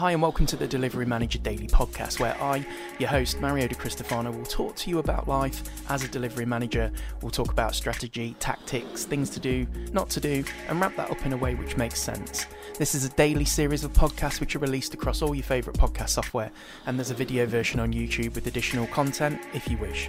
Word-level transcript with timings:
Hi, 0.00 0.12
and 0.12 0.22
welcome 0.22 0.46
to 0.46 0.56
the 0.56 0.66
Delivery 0.66 1.04
Manager 1.04 1.38
Daily 1.40 1.66
podcast, 1.66 2.20
where 2.20 2.34
I, 2.42 2.66
your 2.98 3.10
host, 3.10 3.38
Mario 3.38 3.68
De 3.68 3.74
Cristofano, 3.74 4.34
will 4.34 4.46
talk 4.46 4.74
to 4.76 4.88
you 4.88 4.98
about 4.98 5.28
life 5.28 5.62
as 5.90 6.02
a 6.02 6.08
delivery 6.08 6.46
manager. 6.46 6.90
We'll 7.20 7.30
talk 7.30 7.52
about 7.52 7.74
strategy, 7.74 8.34
tactics, 8.40 9.04
things 9.04 9.28
to 9.28 9.40
do, 9.40 9.66
not 9.92 10.08
to 10.08 10.18
do, 10.18 10.42
and 10.68 10.80
wrap 10.80 10.96
that 10.96 11.10
up 11.10 11.26
in 11.26 11.34
a 11.34 11.36
way 11.36 11.54
which 11.54 11.76
makes 11.76 12.00
sense. 12.00 12.46
This 12.78 12.94
is 12.94 13.04
a 13.04 13.10
daily 13.10 13.44
series 13.44 13.84
of 13.84 13.92
podcasts 13.92 14.40
which 14.40 14.56
are 14.56 14.60
released 14.60 14.94
across 14.94 15.20
all 15.20 15.34
your 15.34 15.44
favourite 15.44 15.78
podcast 15.78 16.08
software, 16.08 16.50
and 16.86 16.98
there's 16.98 17.10
a 17.10 17.14
video 17.14 17.44
version 17.44 17.78
on 17.78 17.92
YouTube 17.92 18.34
with 18.34 18.46
additional 18.46 18.86
content 18.86 19.38
if 19.52 19.68
you 19.68 19.76
wish. 19.76 20.08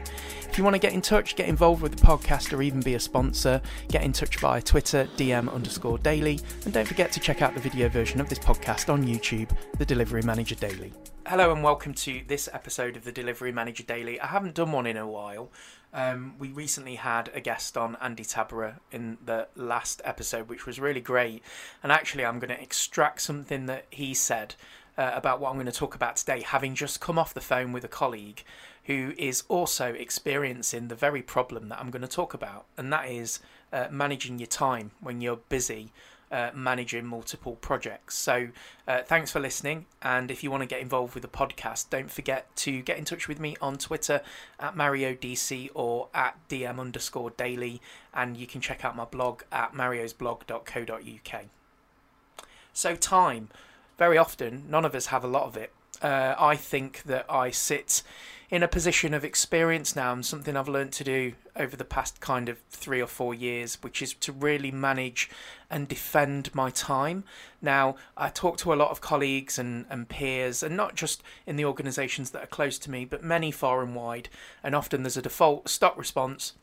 If 0.50 0.58
you 0.58 0.64
want 0.64 0.76
to 0.76 0.80
get 0.80 0.94
in 0.94 1.02
touch, 1.02 1.36
get 1.36 1.50
involved 1.50 1.82
with 1.82 1.98
the 1.98 2.06
podcast, 2.06 2.58
or 2.58 2.62
even 2.62 2.80
be 2.80 2.96
a 2.96 3.00
sponsor, 3.00 3.62
get 3.90 4.04
in 4.04 4.14
touch 4.14 4.38
via 4.38 4.62
Twitter, 4.62 5.06
DM 5.18 5.54
underscore 5.54 5.98
daily, 5.98 6.40
and 6.64 6.74
don't 6.74 6.88
forget 6.88 7.12
to 7.12 7.20
check 7.20 7.42
out 7.42 7.54
the 7.56 7.60
video 7.60 7.90
version 7.90 8.22
of 8.22 8.30
this 8.30 8.40
podcast 8.40 8.92
on 8.92 9.06
YouTube, 9.06 9.50
The 9.82 9.86
Delivery 9.86 10.22
Manager 10.22 10.54
Daily. 10.54 10.94
Hello, 11.26 11.52
and 11.52 11.64
welcome 11.64 11.96
to 11.96 12.22
this 12.28 12.48
episode 12.54 12.96
of 12.96 13.04
the 13.04 13.12
Delivery 13.12 13.52
Manager 13.52 13.82
Daily. 13.82 14.20
I 14.20 14.28
haven't 14.28 14.54
done 14.54 14.72
one 14.72 14.86
in 14.86 14.96
a 14.96 15.08
while. 15.08 15.50
Um, 15.92 16.36
we 16.38 16.50
recently 16.50 16.98
had 16.98 17.32
a 17.34 17.42
guest 17.42 17.76
on 17.76 17.98
Andy 18.00 18.24
Tabera 18.24 18.76
in 18.92 19.18
the 19.26 19.48
last 19.56 20.00
episode, 20.06 20.50
which 20.50 20.68
was 20.68 20.80
really 20.80 21.02
great. 21.02 21.42
And 21.82 21.92
actually, 21.92 22.24
I'm 22.24 22.38
going 22.38 22.56
to 22.56 22.62
extract 22.62 23.22
something 23.22 23.66
that 23.66 23.88
he 23.90 24.14
said 24.14 24.54
uh, 25.00 25.14
about 25.16 25.40
what 25.40 25.50
I'm 25.50 25.56
going 25.56 25.66
to 25.66 25.72
talk 25.72 25.96
about 25.96 26.16
today, 26.18 26.42
having 26.42 26.76
just 26.76 27.02
come 27.02 27.18
off 27.18 27.34
the 27.34 27.42
phone 27.42 27.72
with 27.72 27.84
a 27.84 27.88
colleague 27.88 28.44
who 28.84 29.14
is 29.18 29.46
also 29.48 29.94
experiencing 29.94 30.90
the 30.90 30.96
very 30.96 31.24
problem 31.24 31.70
that 31.70 31.80
I'm 31.80 31.90
going 31.90 32.04
to 32.04 32.08
talk 32.08 32.36
about, 32.36 32.66
and 32.78 32.94
that 32.94 33.10
is 33.10 33.40
uh, 33.74 33.88
managing 33.90 34.38
your 34.38 34.46
time 34.46 34.92
when 35.00 35.22
you're 35.22 35.38
busy 35.38 35.92
uh, 36.32 36.52
managing 36.56 37.06
multiple 37.06 37.58
projects. 37.58 38.16
So, 38.16 38.50
uh, 38.88 39.02
thanks 39.04 39.32
for 39.32 39.40
listening. 39.40 39.86
And 40.02 40.32
if 40.32 40.44
you 40.44 40.52
want 40.52 40.62
to 40.62 40.68
get 40.68 40.82
involved 40.82 41.14
with 41.14 41.24
the 41.24 41.30
podcast, 41.30 41.90
don't 41.90 42.10
forget 42.10 42.56
to 42.58 42.82
get 42.82 42.98
in 42.98 43.06
touch 43.06 43.28
with 43.28 43.40
me 43.40 43.58
on 43.62 43.78
Twitter 43.78 44.22
at 44.60 44.76
MarioDC 44.76 45.70
or 45.74 46.08
at 46.14 46.38
DM 46.50 46.80
underscore 46.80 47.32
daily. 47.32 47.82
And 48.14 48.38
you 48.38 48.48
can 48.48 48.62
check 48.62 48.86
out 48.86 48.96
my 48.96 49.06
blog 49.06 49.44
at 49.52 49.74
mariosblog.co.uk. 49.74 51.46
So, 52.74 52.96
time. 52.96 53.50
Very 53.98 54.18
often, 54.18 54.64
none 54.68 54.86
of 54.86 54.96
us 54.96 55.08
have 55.08 55.24
a 55.24 55.28
lot 55.28 55.44
of 55.44 55.56
it. 55.58 55.74
Uh, 56.02 56.34
I 56.40 56.56
think 56.56 57.04
that 57.04 57.26
I 57.30 57.52
sit 57.52 58.02
in 58.52 58.62
a 58.62 58.68
position 58.68 59.14
of 59.14 59.24
experience 59.24 59.96
now 59.96 60.12
and 60.12 60.26
something 60.26 60.58
I've 60.58 60.68
learned 60.68 60.92
to 60.94 61.06
do 61.06 61.34
over 61.56 61.78
the 61.78 61.86
past 61.86 62.20
kind 62.20 62.50
of 62.50 62.60
three 62.70 63.02
or 63.02 63.08
four 63.08 63.34
years, 63.34 63.78
which 63.82 64.02
is 64.02 64.14
to 64.16 64.34
really 64.34 64.72
manage 64.72 65.30
and 65.70 65.88
defend 65.88 66.54
my 66.54 66.70
time. 66.70 67.24
Now, 67.62 67.96
I 68.18 68.28
talk 68.28 68.58
to 68.58 68.74
a 68.74 68.76
lot 68.76 68.92
of 68.92 69.00
colleagues 69.00 69.58
and, 69.58 69.86
and 69.90 70.10
peers, 70.10 70.62
and 70.62 70.76
not 70.76 70.96
just 70.96 71.24
in 71.48 71.56
the 71.56 71.64
organisations 71.64 72.32
that 72.32 72.44
are 72.44 72.48
close 72.48 72.78
to 72.80 72.92
me, 72.92 73.06
but 73.06 73.24
many 73.24 73.52
far 73.52 73.82
and 73.82 73.96
wide, 73.96 74.28
and 74.62 74.76
often 74.76 75.04
there's 75.04 75.18
a 75.18 75.22
default 75.22 75.70
stock 75.70 75.98
response 75.98 76.54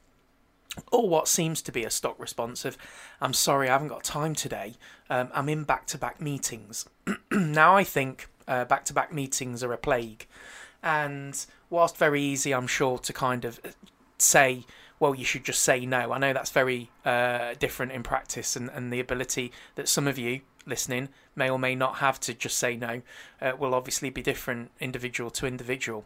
or 0.93 1.09
what 1.09 1.27
seems 1.27 1.63
to 1.63 1.73
be 1.73 1.85
a 1.85 1.91
stock 1.91 2.21
response 2.21 2.65
of, 2.65 2.77
I'm 3.21 3.33
sorry, 3.33 3.69
I 3.69 3.73
haven't 3.73 3.89
got 3.89 4.05
time 4.05 4.35
today. 4.35 4.75
Um, 5.11 5.29
I'm 5.33 5.49
in 5.49 5.65
back 5.65 5.87
to 5.87 5.99
back 5.99 6.21
meetings. 6.21 6.85
now, 7.33 7.75
I 7.75 7.83
think 7.83 8.29
back 8.47 8.85
to 8.87 8.95
back 8.95 9.13
meetings 9.13 9.63
are 9.63 9.73
a 9.73 9.79
plague. 9.79 10.27
And 10.83 11.45
whilst 11.71 11.97
very 11.97 12.23
easy, 12.23 12.53
I'm 12.53 12.67
sure, 12.67 12.99
to 12.99 13.13
kind 13.13 13.45
of 13.45 13.61
say, 14.19 14.65
well, 15.01 15.15
you 15.15 15.25
should 15.25 15.45
just 15.45 15.63
say 15.63 15.87
no. 15.87 16.13
I 16.13 16.19
know 16.19 16.33
that's 16.33 16.51
very 16.51 16.91
uh, 17.05 17.55
different 17.59 17.93
in 17.93 18.03
practice, 18.03 18.57
and, 18.57 18.71
and 18.71 18.93
the 18.93 19.01
ability 19.01 19.53
that 19.75 19.89
some 19.89 20.07
of 20.07 20.19
you 20.19 20.41
listening 20.67 21.09
may 21.35 21.49
or 21.49 21.59
may 21.59 21.75
not 21.75 21.97
have 21.97 22.21
to 22.21 22.35
just 22.35 22.59
say 22.59 22.77
no 22.77 23.03
uh, 23.41 23.53
will 23.59 23.75
obviously 23.75 24.11
be 24.11 24.23
different 24.23 24.71
individual 24.81 25.31
to 25.31 25.47
individual. 25.47 26.05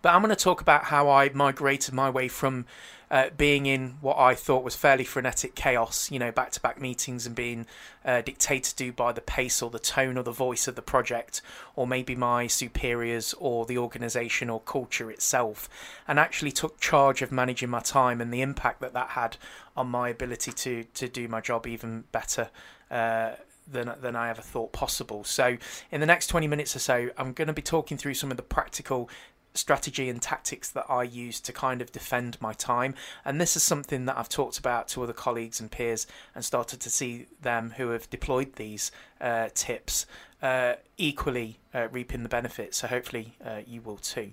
But 0.00 0.14
I'm 0.14 0.22
going 0.22 0.34
to 0.34 0.36
talk 0.36 0.60
about 0.60 0.84
how 0.84 1.08
I 1.08 1.28
migrated 1.30 1.94
my 1.94 2.10
way 2.10 2.28
from 2.28 2.66
uh, 3.12 3.28
being 3.36 3.66
in 3.66 3.90
what 4.00 4.18
I 4.18 4.34
thought 4.34 4.64
was 4.64 4.74
fairly 4.74 5.04
frenetic 5.04 5.54
chaos, 5.54 6.10
you 6.10 6.18
know, 6.18 6.32
back 6.32 6.50
to 6.52 6.60
back 6.60 6.80
meetings 6.80 7.26
and 7.26 7.36
being 7.36 7.66
uh, 8.06 8.22
dictated 8.22 8.78
to 8.78 8.90
by 8.90 9.12
the 9.12 9.20
pace 9.20 9.60
or 9.60 9.68
the 9.68 9.78
tone 9.78 10.16
or 10.16 10.22
the 10.22 10.32
voice 10.32 10.66
of 10.66 10.76
the 10.76 10.82
project, 10.82 11.42
or 11.76 11.86
maybe 11.86 12.16
my 12.16 12.46
superiors 12.46 13.34
or 13.38 13.66
the 13.66 13.76
organisation 13.76 14.48
or 14.48 14.60
culture 14.60 15.10
itself, 15.10 15.68
and 16.08 16.18
actually 16.18 16.52
took 16.52 16.80
charge 16.80 17.20
of 17.20 17.30
managing 17.30 17.68
my 17.68 17.80
time 17.80 18.18
and 18.22 18.32
the 18.32 18.40
impact 18.40 18.80
that 18.80 18.94
that 18.94 19.10
had 19.10 19.36
on 19.76 19.88
my 19.88 20.08
ability 20.08 20.50
to, 20.50 20.84
to 20.94 21.06
do 21.06 21.28
my 21.28 21.42
job 21.42 21.66
even 21.66 22.04
better. 22.12 22.48
Uh, 22.90 23.32
than 23.70 23.92
than 24.00 24.16
I 24.16 24.28
ever 24.28 24.42
thought 24.42 24.72
possible. 24.72 25.22
So, 25.22 25.56
in 25.92 26.00
the 26.00 26.06
next 26.06 26.26
20 26.26 26.48
minutes 26.48 26.74
or 26.74 26.80
so, 26.80 27.10
I'm 27.16 27.32
going 27.32 27.46
to 27.46 27.54
be 27.54 27.62
talking 27.62 27.96
through 27.96 28.14
some 28.14 28.32
of 28.32 28.36
the 28.36 28.42
practical 28.42 29.08
strategy 29.54 30.08
and 30.08 30.20
tactics 30.20 30.70
that 30.70 30.86
I 30.88 31.02
use 31.02 31.40
to 31.40 31.52
kind 31.52 31.82
of 31.82 31.92
defend 31.92 32.40
my 32.40 32.52
time. 32.52 32.94
And 33.24 33.40
this 33.40 33.56
is 33.56 33.62
something 33.62 34.06
that 34.06 34.16
I've 34.16 34.28
talked 34.28 34.58
about 34.58 34.88
to 34.88 35.02
other 35.02 35.12
colleagues 35.12 35.60
and 35.60 35.70
peers 35.70 36.06
and 36.34 36.44
started 36.44 36.80
to 36.80 36.90
see 36.90 37.26
them 37.40 37.74
who 37.76 37.90
have 37.90 38.08
deployed 38.10 38.54
these 38.54 38.90
uh, 39.20 39.48
tips 39.54 40.06
uh, 40.42 40.74
equally 40.96 41.58
uh, 41.74 41.88
reaping 41.90 42.22
the 42.22 42.28
benefits. 42.28 42.78
So 42.78 42.86
hopefully 42.88 43.34
uh, 43.44 43.60
you 43.66 43.80
will 43.80 43.98
too. 43.98 44.32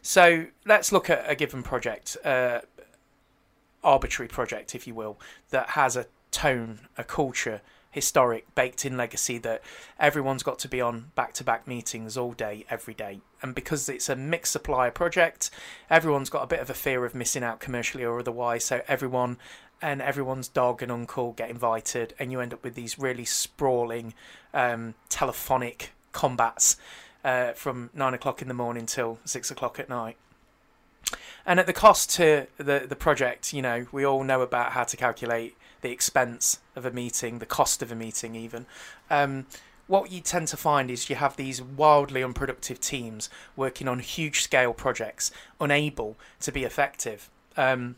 So 0.00 0.46
let's 0.64 0.92
look 0.92 1.08
at 1.10 1.24
a 1.28 1.34
given 1.34 1.62
project, 1.62 2.16
uh, 2.24 2.60
arbitrary 3.84 4.28
project, 4.28 4.74
if 4.74 4.86
you 4.86 4.94
will, 4.94 5.18
that 5.50 5.70
has 5.70 5.96
a 5.96 6.06
tone, 6.32 6.80
a 6.98 7.04
culture, 7.04 7.60
historic, 7.92 8.52
baked 8.56 8.84
in 8.84 8.96
legacy 8.96 9.38
that 9.38 9.62
everyone's 10.00 10.42
got 10.42 10.58
to 10.58 10.68
be 10.68 10.80
on 10.80 11.12
back 11.14 11.32
to 11.34 11.44
back 11.44 11.68
meetings 11.68 12.16
all 12.16 12.32
day, 12.32 12.64
every 12.68 12.94
day. 12.94 13.20
And 13.40 13.54
because 13.54 13.88
it's 13.88 14.08
a 14.08 14.16
mixed 14.16 14.52
supplier 14.52 14.90
project, 14.90 15.50
everyone's 15.88 16.30
got 16.30 16.42
a 16.42 16.46
bit 16.46 16.60
of 16.60 16.70
a 16.70 16.74
fear 16.74 17.04
of 17.04 17.14
missing 17.14 17.44
out 17.44 17.60
commercially 17.60 18.04
or 18.04 18.18
otherwise. 18.18 18.64
So 18.64 18.82
everyone 18.88 19.36
and 19.82 20.00
everyone's 20.00 20.48
dog 20.48 20.80
and 20.82 20.90
uncle 20.90 21.32
get 21.32 21.50
invited, 21.50 22.14
and 22.18 22.30
you 22.30 22.40
end 22.40 22.54
up 22.54 22.64
with 22.64 22.74
these 22.74 22.98
really 22.98 23.24
sprawling 23.24 24.14
um, 24.54 24.94
telephonic 25.08 25.90
combats 26.12 26.76
uh, 27.24 27.52
from 27.52 27.90
nine 27.92 28.14
o'clock 28.14 28.40
in 28.40 28.48
the 28.48 28.54
morning 28.54 28.86
till 28.86 29.18
six 29.24 29.50
o'clock 29.50 29.78
at 29.80 29.88
night. 29.88 30.16
And 31.44 31.58
at 31.58 31.66
the 31.66 31.72
cost 31.72 32.10
to 32.10 32.46
the 32.56 32.86
the 32.88 32.96
project, 32.96 33.52
you 33.52 33.60
know, 33.60 33.86
we 33.90 34.06
all 34.06 34.22
know 34.22 34.40
about 34.40 34.72
how 34.72 34.84
to 34.84 34.96
calculate 34.96 35.56
the 35.82 35.90
expense 35.90 36.60
of 36.74 36.86
a 36.86 36.90
meeting, 36.90 37.38
the 37.38 37.46
cost 37.46 37.82
of 37.82 37.92
a 37.92 37.94
meeting, 37.94 38.34
even. 38.34 38.66
Um, 39.10 39.46
what 39.86 40.10
you 40.10 40.20
tend 40.20 40.48
to 40.48 40.56
find 40.56 40.90
is 40.90 41.10
you 41.10 41.16
have 41.16 41.36
these 41.36 41.60
wildly 41.60 42.22
unproductive 42.22 42.80
teams 42.80 43.28
working 43.56 43.88
on 43.88 43.98
huge 43.98 44.42
scale 44.42 44.72
projects, 44.72 45.30
unable 45.60 46.16
to 46.40 46.50
be 46.52 46.64
effective. 46.64 47.28
Um, 47.56 47.96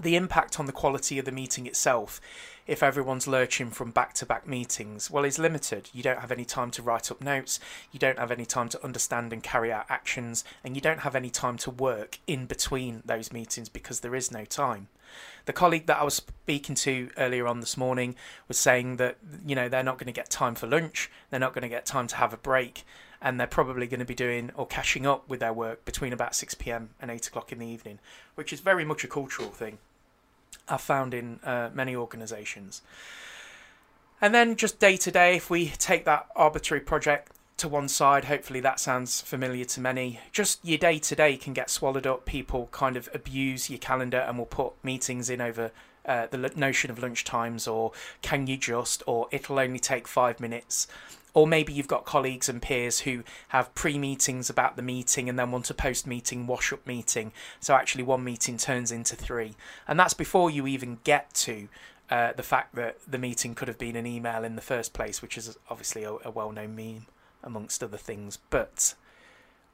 the 0.00 0.16
impact 0.16 0.58
on 0.58 0.66
the 0.66 0.72
quality 0.72 1.18
of 1.18 1.24
the 1.24 1.30
meeting 1.30 1.66
itself 1.66 2.20
if 2.66 2.82
everyone's 2.82 3.28
lurching 3.28 3.70
from 3.70 3.90
back 3.90 4.14
to 4.14 4.26
back 4.26 4.46
meetings, 4.46 5.10
well, 5.10 5.24
is 5.24 5.38
limited. 5.38 5.90
You 5.92 6.02
don't 6.02 6.20
have 6.20 6.32
any 6.32 6.44
time 6.44 6.70
to 6.72 6.82
write 6.82 7.10
up 7.10 7.20
notes, 7.20 7.60
you 7.92 7.98
don't 7.98 8.18
have 8.18 8.30
any 8.30 8.46
time 8.46 8.68
to 8.70 8.82
understand 8.82 9.32
and 9.32 9.42
carry 9.42 9.70
out 9.70 9.86
actions, 9.88 10.44
and 10.62 10.74
you 10.74 10.80
don't 10.80 11.00
have 11.00 11.14
any 11.14 11.30
time 11.30 11.58
to 11.58 11.70
work 11.70 12.18
in 12.26 12.46
between 12.46 13.02
those 13.04 13.32
meetings 13.32 13.68
because 13.68 14.00
there 14.00 14.14
is 14.14 14.32
no 14.32 14.44
time. 14.44 14.88
The 15.46 15.52
colleague 15.52 15.86
that 15.86 15.98
I 15.98 16.04
was 16.04 16.14
speaking 16.14 16.74
to 16.76 17.10
earlier 17.16 17.46
on 17.46 17.60
this 17.60 17.76
morning 17.76 18.14
was 18.48 18.58
saying 18.58 18.96
that, 18.96 19.18
you 19.46 19.54
know, 19.54 19.68
they're 19.68 19.82
not 19.82 19.98
going 19.98 20.06
to 20.06 20.12
get 20.12 20.30
time 20.30 20.54
for 20.54 20.66
lunch, 20.66 21.10
they're 21.30 21.40
not 21.40 21.52
going 21.52 21.62
to 21.62 21.68
get 21.68 21.86
time 21.86 22.06
to 22.08 22.16
have 22.16 22.32
a 22.32 22.38
break, 22.38 22.84
and 23.20 23.38
they're 23.38 23.46
probably 23.46 23.86
going 23.86 24.00
to 24.00 24.06
be 24.06 24.14
doing 24.14 24.50
or 24.54 24.66
catching 24.66 25.06
up 25.06 25.28
with 25.28 25.40
their 25.40 25.52
work 25.52 25.84
between 25.84 26.12
about 26.12 26.34
6 26.34 26.54
pm 26.54 26.90
and 27.00 27.10
8 27.10 27.26
o'clock 27.26 27.52
in 27.52 27.58
the 27.58 27.66
evening, 27.66 27.98
which 28.34 28.52
is 28.52 28.60
very 28.60 28.84
much 28.84 29.04
a 29.04 29.08
cultural 29.08 29.50
thing. 29.50 29.78
I've 30.68 30.80
found 30.80 31.14
in 31.14 31.40
uh, 31.44 31.70
many 31.74 31.94
organisations. 31.94 32.82
And 34.20 34.34
then 34.34 34.56
just 34.56 34.78
day 34.78 34.96
to 34.96 35.10
day, 35.10 35.36
if 35.36 35.50
we 35.50 35.68
take 35.68 36.04
that 36.06 36.28
arbitrary 36.34 36.80
project 36.80 37.32
to 37.64 37.68
one 37.70 37.88
side, 37.88 38.26
hopefully 38.26 38.60
that 38.60 38.78
sounds 38.78 39.22
familiar 39.22 39.64
to 39.64 39.80
many. 39.80 40.20
Just 40.32 40.62
your 40.62 40.76
day 40.76 40.98
to 40.98 41.16
day 41.16 41.38
can 41.38 41.54
get 41.54 41.70
swallowed 41.70 42.06
up. 42.06 42.26
People 42.26 42.68
kind 42.72 42.94
of 42.94 43.08
abuse 43.14 43.70
your 43.70 43.78
calendar 43.78 44.18
and 44.18 44.36
will 44.36 44.44
put 44.44 44.74
meetings 44.84 45.30
in 45.30 45.40
over 45.40 45.70
uh, 46.04 46.26
the 46.26 46.36
notion 46.56 46.90
of 46.90 46.98
lunch 46.98 47.24
times 47.24 47.66
or 47.66 47.92
can 48.20 48.46
you 48.46 48.58
just 48.58 49.02
or 49.06 49.28
it'll 49.30 49.58
only 49.58 49.78
take 49.78 50.06
five 50.06 50.38
minutes 50.38 50.86
or 51.32 51.46
maybe 51.46 51.72
you've 51.72 51.88
got 51.88 52.04
colleagues 52.04 52.50
and 52.50 52.60
peers 52.60 53.00
who 53.00 53.24
have 53.48 53.74
pre 53.74 53.96
meetings 53.96 54.50
about 54.50 54.76
the 54.76 54.82
meeting 54.82 55.30
and 55.30 55.38
then 55.38 55.50
want 55.50 55.70
a 55.70 55.74
post 55.74 56.06
meeting 56.06 56.46
wash 56.46 56.70
up 56.70 56.86
meeting. 56.86 57.32
So 57.60 57.72
actually, 57.72 58.04
one 58.04 58.22
meeting 58.22 58.58
turns 58.58 58.92
into 58.92 59.16
three. 59.16 59.54
And 59.88 59.98
that's 59.98 60.12
before 60.12 60.50
you 60.50 60.66
even 60.66 60.98
get 61.02 61.32
to 61.34 61.68
uh, 62.10 62.34
the 62.34 62.42
fact 62.42 62.74
that 62.74 62.98
the 63.08 63.18
meeting 63.18 63.54
could 63.54 63.68
have 63.68 63.78
been 63.78 63.96
an 63.96 64.06
email 64.06 64.44
in 64.44 64.54
the 64.54 64.62
first 64.62 64.92
place, 64.92 65.22
which 65.22 65.38
is 65.38 65.56
obviously 65.70 66.04
a, 66.04 66.12
a 66.26 66.30
well 66.30 66.52
known 66.52 66.76
meme 66.76 67.06
amongst 67.44 67.82
other 67.82 67.96
things. 67.96 68.38
But 68.50 68.94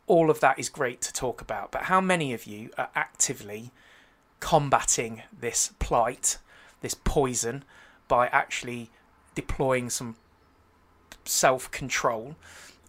all 0.07 0.31
of 0.31 0.41
that 0.41 0.59
is 0.59 0.69
great 0.69 1.01
to 1.03 1.13
talk 1.13 1.41
about. 1.41 1.71
But 1.71 1.85
how 1.85 2.01
many 2.01 2.35
of 2.35 2.45
you 2.45 2.71
are 2.77 2.91
actively 2.95 3.71
combating 4.41 5.23
this 5.39 5.73
plight, 5.79 6.39
this 6.81 6.95
poison, 6.95 7.65
by 8.09 8.27
actually 8.29 8.91
deploying 9.35 9.89
some 9.89 10.17
self 11.25 11.71
control 11.71 12.35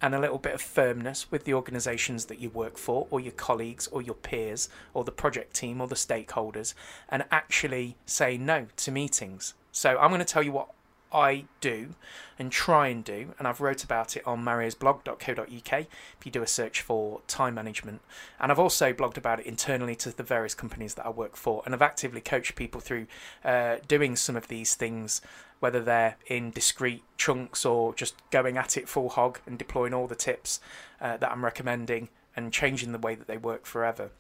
and 0.02 0.16
a 0.16 0.20
little 0.20 0.40
bit 0.40 0.56
of 0.56 0.62
firmness 0.62 1.30
with 1.30 1.44
the 1.44 1.54
organisations 1.54 2.26
that 2.26 2.40
you 2.40 2.50
work 2.50 2.76
for, 2.78 3.08
or 3.12 3.20
your 3.20 3.34
colleagues, 3.34 3.88
or 3.88 4.02
your 4.02 4.16
peers, 4.16 4.68
or 4.96 5.04
the 5.04 5.12
project 5.12 5.56
team, 5.56 5.80
or 5.80 5.88
the 5.88 5.96
stakeholders, 5.96 6.74
and 7.08 7.24
actually 7.32 7.96
say 8.08 8.36
no 8.36 8.66
to 8.78 8.92
meetings. 8.92 9.54
So 9.72 9.98
I'm 10.00 10.10
going 10.10 10.20
to 10.20 10.26
tell 10.26 10.42
you 10.42 10.52
what 10.52 10.70
I 11.14 11.46
do 11.60 11.96
and 12.40 12.52
try 12.52 12.88
and 12.88 13.04
do, 13.04 13.34
and 13.38 13.48
I've 13.48 13.62
wrote 13.62 13.84
about 13.84 14.16
it 14.16 14.26
on 14.26 14.44
mariosblog.co.uk 14.44 15.48
if 15.80 16.26
you 16.26 16.32
do 16.32 16.42
a 16.42 16.48
search 16.48 16.82
for 16.82 17.22
time 17.28 17.54
management. 17.54 18.02
And 18.40 18.52
I've 18.52 18.60
also 18.60 18.94
blogged 18.94 19.18
about 19.18 19.40
it 19.40 19.46
internally 19.46 19.96
to 19.98 20.16
the 20.16 20.24
various 20.24 20.56
companies 20.56 20.96
that 20.96 21.06
I 21.06 21.10
work 21.10 21.36
for, 21.36 21.62
and 21.66 21.74
I've 21.74 21.82
actively 21.82 22.22
coached 22.22 22.56
people 22.56 22.82
through 22.82 23.08
uh, 23.44 23.78
doing 23.88 24.16
some 24.16 24.36
of 24.36 24.48
these 24.48 24.74
things, 24.76 25.22
whether 25.60 25.82
they're 25.82 26.16
in 26.28 26.52
discrete 26.52 27.04
chunks 27.18 27.66
or 27.66 27.94
just 27.94 28.16
going 28.32 28.58
at 28.58 28.78
it 28.78 28.90
full 28.90 29.10
hog 29.10 29.40
and 29.46 29.58
deploying 29.58 29.94
all 29.94 30.08
the 30.08 30.16
tips 30.16 30.60
uh, 31.00 31.18
that 31.18 31.32
I'm 31.32 31.44
recommending 31.44 32.10
and 32.36 32.54
changing 32.54 32.92
the 32.92 32.98
way 32.98 33.16
that 33.16 33.28
they 33.28 33.38
work 33.38 33.66
forever. 33.66 34.12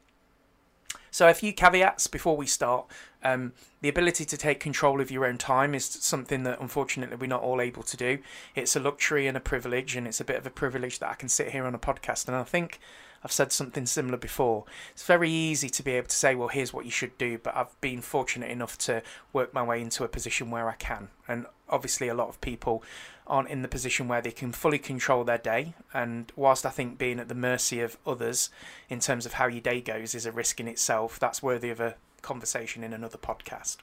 So, 1.09 1.27
a 1.27 1.33
few 1.33 1.53
caveats 1.53 2.07
before 2.07 2.37
we 2.37 2.47
start. 2.47 2.85
Um, 3.23 3.53
the 3.81 3.89
ability 3.89 4.25
to 4.25 4.37
take 4.37 4.59
control 4.59 5.01
of 5.01 5.11
your 5.11 5.25
own 5.25 5.37
time 5.37 5.75
is 5.75 5.85
something 5.85 6.43
that 6.43 6.59
unfortunately 6.59 7.17
we're 7.17 7.27
not 7.27 7.41
all 7.41 7.61
able 7.61 7.83
to 7.83 7.97
do. 7.97 8.19
It's 8.55 8.75
a 8.75 8.79
luxury 8.79 9.27
and 9.27 9.37
a 9.37 9.41
privilege, 9.41 9.95
and 9.95 10.07
it's 10.07 10.21
a 10.21 10.25
bit 10.25 10.37
of 10.37 10.45
a 10.45 10.49
privilege 10.49 10.99
that 10.99 11.09
I 11.09 11.15
can 11.15 11.29
sit 11.29 11.49
here 11.49 11.65
on 11.65 11.75
a 11.75 11.79
podcast. 11.79 12.27
And 12.27 12.35
I 12.35 12.43
think 12.43 12.79
I've 13.23 13.31
said 13.31 13.51
something 13.51 13.85
similar 13.85 14.17
before. 14.17 14.65
It's 14.93 15.05
very 15.05 15.29
easy 15.29 15.69
to 15.69 15.83
be 15.83 15.91
able 15.91 16.07
to 16.07 16.15
say, 16.15 16.35
well, 16.35 16.47
here's 16.47 16.73
what 16.73 16.85
you 16.85 16.91
should 16.91 17.17
do, 17.17 17.37
but 17.37 17.55
I've 17.55 17.79
been 17.81 18.01
fortunate 18.01 18.49
enough 18.49 18.77
to 18.79 19.03
work 19.31 19.53
my 19.53 19.63
way 19.63 19.81
into 19.81 20.03
a 20.03 20.07
position 20.07 20.49
where 20.49 20.67
I 20.69 20.73
can. 20.73 21.09
And 21.27 21.45
obviously, 21.69 22.07
a 22.07 22.13
lot 22.13 22.29
of 22.29 22.41
people 22.41 22.83
aren't 23.27 23.49
in 23.49 23.61
the 23.61 23.67
position 23.67 24.07
where 24.07 24.21
they 24.21 24.31
can 24.31 24.51
fully 24.51 24.79
control 24.79 25.23
their 25.23 25.37
day. 25.37 25.75
And 25.93 26.31
whilst 26.35 26.65
I 26.65 26.69
think 26.69 26.97
being 26.97 27.19
at 27.19 27.29
the 27.29 27.35
mercy 27.35 27.79
of 27.79 27.97
others 28.05 28.49
in 28.89 28.99
terms 28.99 29.25
of 29.25 29.33
how 29.33 29.47
your 29.47 29.61
day 29.61 29.81
goes 29.81 30.15
is 30.15 30.25
a 30.25 30.31
risk 30.31 30.59
in 30.59 30.67
itself, 30.67 31.19
that's 31.19 31.43
worthy 31.43 31.69
of 31.69 31.79
a 31.79 31.95
conversation 32.21 32.83
in 32.83 32.93
another 32.93 33.17
podcast. 33.17 33.77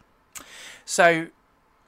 So, 0.84 1.28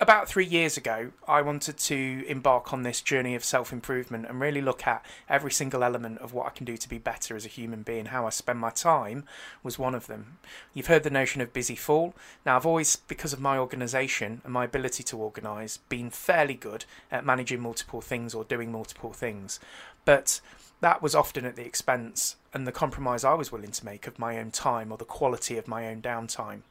about 0.00 0.26
three 0.26 0.46
years 0.46 0.78
ago, 0.78 1.10
I 1.28 1.42
wanted 1.42 1.76
to 1.76 2.24
embark 2.26 2.72
on 2.72 2.82
this 2.82 3.02
journey 3.02 3.34
of 3.34 3.44
self 3.44 3.70
improvement 3.70 4.26
and 4.26 4.40
really 4.40 4.62
look 4.62 4.86
at 4.86 5.04
every 5.28 5.52
single 5.52 5.84
element 5.84 6.18
of 6.20 6.32
what 6.32 6.46
I 6.46 6.50
can 6.50 6.64
do 6.64 6.78
to 6.78 6.88
be 6.88 6.96
better 6.98 7.36
as 7.36 7.44
a 7.44 7.48
human 7.48 7.82
being. 7.82 8.06
How 8.06 8.26
I 8.26 8.30
spend 8.30 8.58
my 8.58 8.70
time 8.70 9.24
was 9.62 9.78
one 9.78 9.94
of 9.94 10.06
them. 10.06 10.38
You've 10.72 10.86
heard 10.86 11.02
the 11.02 11.10
notion 11.10 11.42
of 11.42 11.52
busy 11.52 11.76
fool. 11.76 12.14
Now, 12.46 12.56
I've 12.56 12.64
always, 12.64 12.96
because 12.96 13.34
of 13.34 13.40
my 13.40 13.58
organisation 13.58 14.40
and 14.42 14.52
my 14.54 14.64
ability 14.64 15.02
to 15.04 15.18
organise, 15.18 15.76
been 15.76 16.08
fairly 16.08 16.54
good 16.54 16.86
at 17.12 17.26
managing 17.26 17.60
multiple 17.60 18.00
things 18.00 18.34
or 18.34 18.44
doing 18.44 18.72
multiple 18.72 19.12
things. 19.12 19.60
But 20.06 20.40
that 20.80 21.02
was 21.02 21.14
often 21.14 21.44
at 21.44 21.56
the 21.56 21.66
expense 21.66 22.36
and 22.54 22.66
the 22.66 22.72
compromise 22.72 23.22
I 23.22 23.34
was 23.34 23.52
willing 23.52 23.72
to 23.72 23.84
make 23.84 24.06
of 24.06 24.18
my 24.18 24.38
own 24.38 24.50
time 24.50 24.90
or 24.90 24.96
the 24.96 25.04
quality 25.04 25.58
of 25.58 25.68
my 25.68 25.88
own 25.88 26.00
downtime 26.00 26.62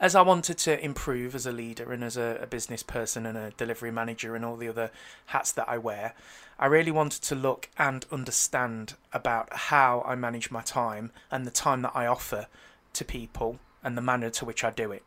as 0.00 0.14
I 0.14 0.22
wanted 0.22 0.58
to 0.58 0.82
improve 0.84 1.34
as 1.34 1.46
a 1.46 1.52
leader 1.52 1.92
and 1.92 2.02
as 2.02 2.16
a, 2.16 2.38
a, 2.42 2.46
business 2.46 2.82
person 2.82 3.26
and 3.26 3.36
a 3.36 3.50
delivery 3.56 3.90
manager 3.90 4.34
and 4.34 4.44
all 4.44 4.56
the 4.56 4.68
other 4.68 4.90
hats 5.26 5.52
that 5.52 5.68
I 5.68 5.78
wear, 5.78 6.14
I 6.58 6.66
really 6.66 6.90
wanted 6.90 7.22
to 7.22 7.34
look 7.34 7.68
and 7.78 8.04
understand 8.10 8.94
about 9.12 9.52
how 9.52 10.02
I 10.06 10.14
manage 10.14 10.50
my 10.50 10.62
time 10.62 11.10
and 11.30 11.46
the 11.46 11.50
time 11.50 11.82
that 11.82 11.92
I 11.94 12.06
offer 12.06 12.46
to 12.92 13.04
people 13.04 13.58
and 13.82 13.96
the 13.96 14.02
manner 14.02 14.30
to 14.30 14.44
which 14.44 14.64
I 14.64 14.70
do 14.70 14.92
it. 14.92 15.02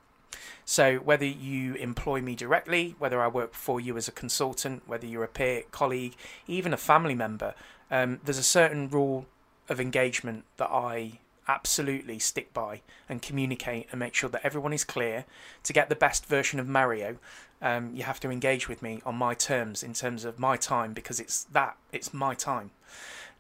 So, 0.66 0.98
whether 0.98 1.26
you 1.26 1.76
employ 1.76 2.22
me 2.22 2.36
directly, 2.36 2.96
whether 2.98 3.22
I 3.22 3.28
work 3.28 3.54
for 3.54 3.80
you 3.80 3.98
as 3.98 4.08
a 4.08 4.12
consultant, 4.12 4.84
whether 4.88 5.06
you're 5.06 5.24
a 5.24 5.28
peer, 5.28 5.64
colleague, 5.72 6.16
even 6.48 6.74
a 6.74 6.78
family 6.78 7.16
member, 7.16 7.54
um, 7.92 8.20
there's 8.24 8.38
a 8.38 8.44
certain 8.44 8.90
rule 8.90 9.26
of 9.70 9.80
engagement 9.80 10.46
that 10.58 10.70
I 10.72 11.20
absolutely 11.48 12.20
stick 12.20 12.54
by 12.54 12.82
and 13.10 13.22
communicate 13.22 13.88
and 13.92 14.00
make 14.00 14.14
sure 14.14 14.30
that 14.30 14.46
everyone 14.46 14.74
is 14.74 14.84
clear. 14.84 15.26
To 15.64 15.74
get 15.74 15.90
the 15.90 15.96
best 15.96 16.26
version 16.26 16.60
of 16.60 16.68
Mario, 16.68 17.18
um, 17.62 17.92
you 17.96 18.04
have 18.04 18.20
to 18.22 18.30
engage 18.30 18.68
with 18.68 18.82
me 18.82 19.02
on 19.06 19.16
my 19.16 19.34
terms 19.34 19.84
in 19.84 19.94
terms 19.94 20.26
of 20.26 20.40
my 20.40 20.58
time 20.58 20.94
because 20.94 21.20
it's 21.20 21.44
that, 21.46 21.78
it's 21.92 22.14
my 22.14 22.34
time. 22.34 22.72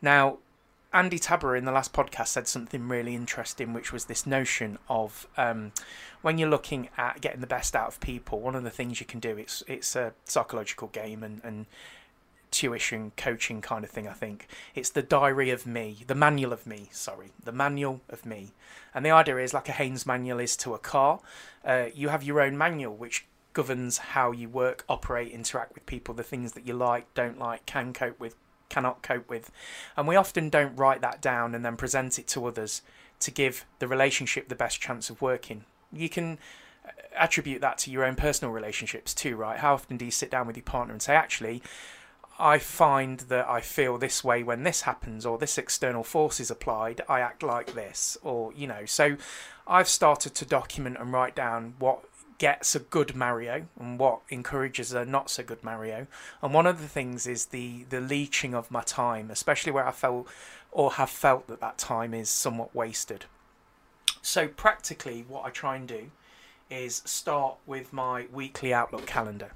Now, 0.01 0.37
Andy 0.93 1.17
Tabor 1.17 1.55
in 1.55 1.65
the 1.65 1.71
last 1.71 1.91
podcast 1.91 2.27
said 2.27 2.47
something 2.47 2.87
really 2.87 3.15
interesting, 3.15 3.73
which 3.73 3.91
was 3.91 4.05
this 4.05 4.27
notion 4.27 4.77
of 4.87 5.27
um, 5.37 5.71
when 6.21 6.37
you're 6.37 6.49
looking 6.49 6.89
at 6.97 7.19
getting 7.19 7.41
the 7.41 7.47
best 7.47 7.75
out 7.75 7.87
of 7.87 7.99
people, 7.99 8.39
one 8.39 8.55
of 8.55 8.63
the 8.63 8.69
things 8.69 8.99
you 8.99 9.05
can 9.05 9.19
do 9.19 9.35
it's 9.37 9.63
it's 9.67 9.95
a 9.95 10.13
psychological 10.25 10.89
game 10.89 11.23
and, 11.23 11.41
and 11.43 11.65
tuition 12.53 13.11
coaching 13.17 13.61
kind 13.61 13.83
of 13.83 13.89
thing, 13.89 14.07
I 14.07 14.13
think. 14.13 14.47
It's 14.75 14.91
the 14.91 15.01
diary 15.01 15.49
of 15.49 15.65
me, 15.65 16.03
the 16.07 16.15
manual 16.15 16.53
of 16.53 16.65
me, 16.65 16.89
sorry, 16.91 17.31
the 17.43 17.51
manual 17.51 18.01
of 18.09 18.25
me. 18.25 18.51
And 18.93 19.05
the 19.05 19.11
idea 19.11 19.37
is 19.37 19.53
like 19.53 19.67
a 19.67 19.73
Haynes 19.73 20.05
manual 20.05 20.39
is 20.39 20.55
to 20.57 20.73
a 20.73 20.79
car, 20.79 21.19
uh, 21.65 21.87
you 21.93 22.09
have 22.09 22.23
your 22.23 22.41
own 22.41 22.57
manual 22.57 22.95
which 22.95 23.25
governs 23.53 23.97
how 23.97 24.31
you 24.31 24.49
work, 24.49 24.85
operate, 24.87 25.31
interact 25.31 25.73
with 25.73 25.85
people, 25.85 26.13
the 26.13 26.23
things 26.23 26.53
that 26.53 26.65
you 26.67 26.73
like, 26.73 27.11
don't 27.13 27.39
like, 27.39 27.65
can 27.65 27.93
cope 27.93 28.19
with, 28.19 28.35
cannot 28.69 29.01
cope 29.01 29.29
with. 29.29 29.51
And 29.97 30.07
we 30.07 30.15
often 30.15 30.49
don't 30.49 30.75
write 30.75 31.01
that 31.01 31.21
down 31.21 31.55
and 31.55 31.65
then 31.65 31.75
present 31.75 32.19
it 32.19 32.27
to 32.29 32.45
others 32.45 32.81
to 33.19 33.31
give 33.31 33.65
the 33.79 33.87
relationship 33.87 34.49
the 34.49 34.55
best 34.55 34.81
chance 34.81 35.09
of 35.09 35.21
working. 35.21 35.65
You 35.91 36.09
can 36.09 36.39
uh, 36.85 36.89
attribute 37.15 37.61
that 37.61 37.77
to 37.79 37.91
your 37.91 38.03
own 38.03 38.15
personal 38.15 38.51
relationships 38.51 39.13
too, 39.13 39.35
right? 39.35 39.59
How 39.59 39.73
often 39.75 39.97
do 39.97 40.05
you 40.05 40.11
sit 40.11 40.31
down 40.31 40.47
with 40.47 40.57
your 40.57 40.63
partner 40.63 40.93
and 40.93 41.01
say, 41.01 41.15
actually, 41.15 41.61
I 42.39 42.57
find 42.57 43.19
that 43.21 43.47
I 43.47 43.61
feel 43.61 43.97
this 43.97 44.23
way 44.23 44.43
when 44.43 44.63
this 44.63 44.81
happens, 44.81 45.25
or 45.25 45.37
this 45.37 45.57
external 45.57 46.03
force 46.03 46.39
is 46.39 46.49
applied, 46.49 47.01
I 47.07 47.19
act 47.19 47.43
like 47.43 47.73
this, 47.73 48.17
or 48.23 48.51
you 48.53 48.67
know. 48.67 48.85
So 48.85 49.17
I've 49.67 49.87
started 49.87 50.33
to 50.35 50.45
document 50.45 50.97
and 50.99 51.13
write 51.13 51.35
down 51.35 51.75
what 51.79 52.03
gets 52.39 52.75
a 52.75 52.79
good 52.79 53.15
Mario 53.15 53.67
and 53.79 53.99
what 53.99 54.19
encourages 54.29 54.91
a 54.91 55.05
not 55.05 55.29
so 55.29 55.43
good 55.43 55.63
Mario. 55.63 56.07
And 56.41 56.53
one 56.53 56.67
of 56.67 56.81
the 56.81 56.87
things 56.87 57.27
is 57.27 57.47
the 57.47 57.85
the 57.89 58.01
leeching 58.01 58.53
of 58.53 58.71
my 58.71 58.81
time, 58.81 59.29
especially 59.31 59.71
where 59.71 59.87
I 59.87 59.91
felt 59.91 60.27
or 60.71 60.93
have 60.93 61.09
felt 61.09 61.47
that 61.47 61.61
that 61.61 61.77
time 61.77 62.13
is 62.13 62.29
somewhat 62.29 62.75
wasted. 62.75 63.25
So 64.21 64.47
practically, 64.47 65.23
what 65.27 65.45
I 65.45 65.49
try 65.51 65.75
and 65.75 65.87
do 65.87 66.11
is 66.69 67.03
start 67.05 67.57
with 67.65 67.93
my 67.93 68.25
weekly 68.31 68.73
Outlook 68.73 69.05
calendar, 69.05 69.51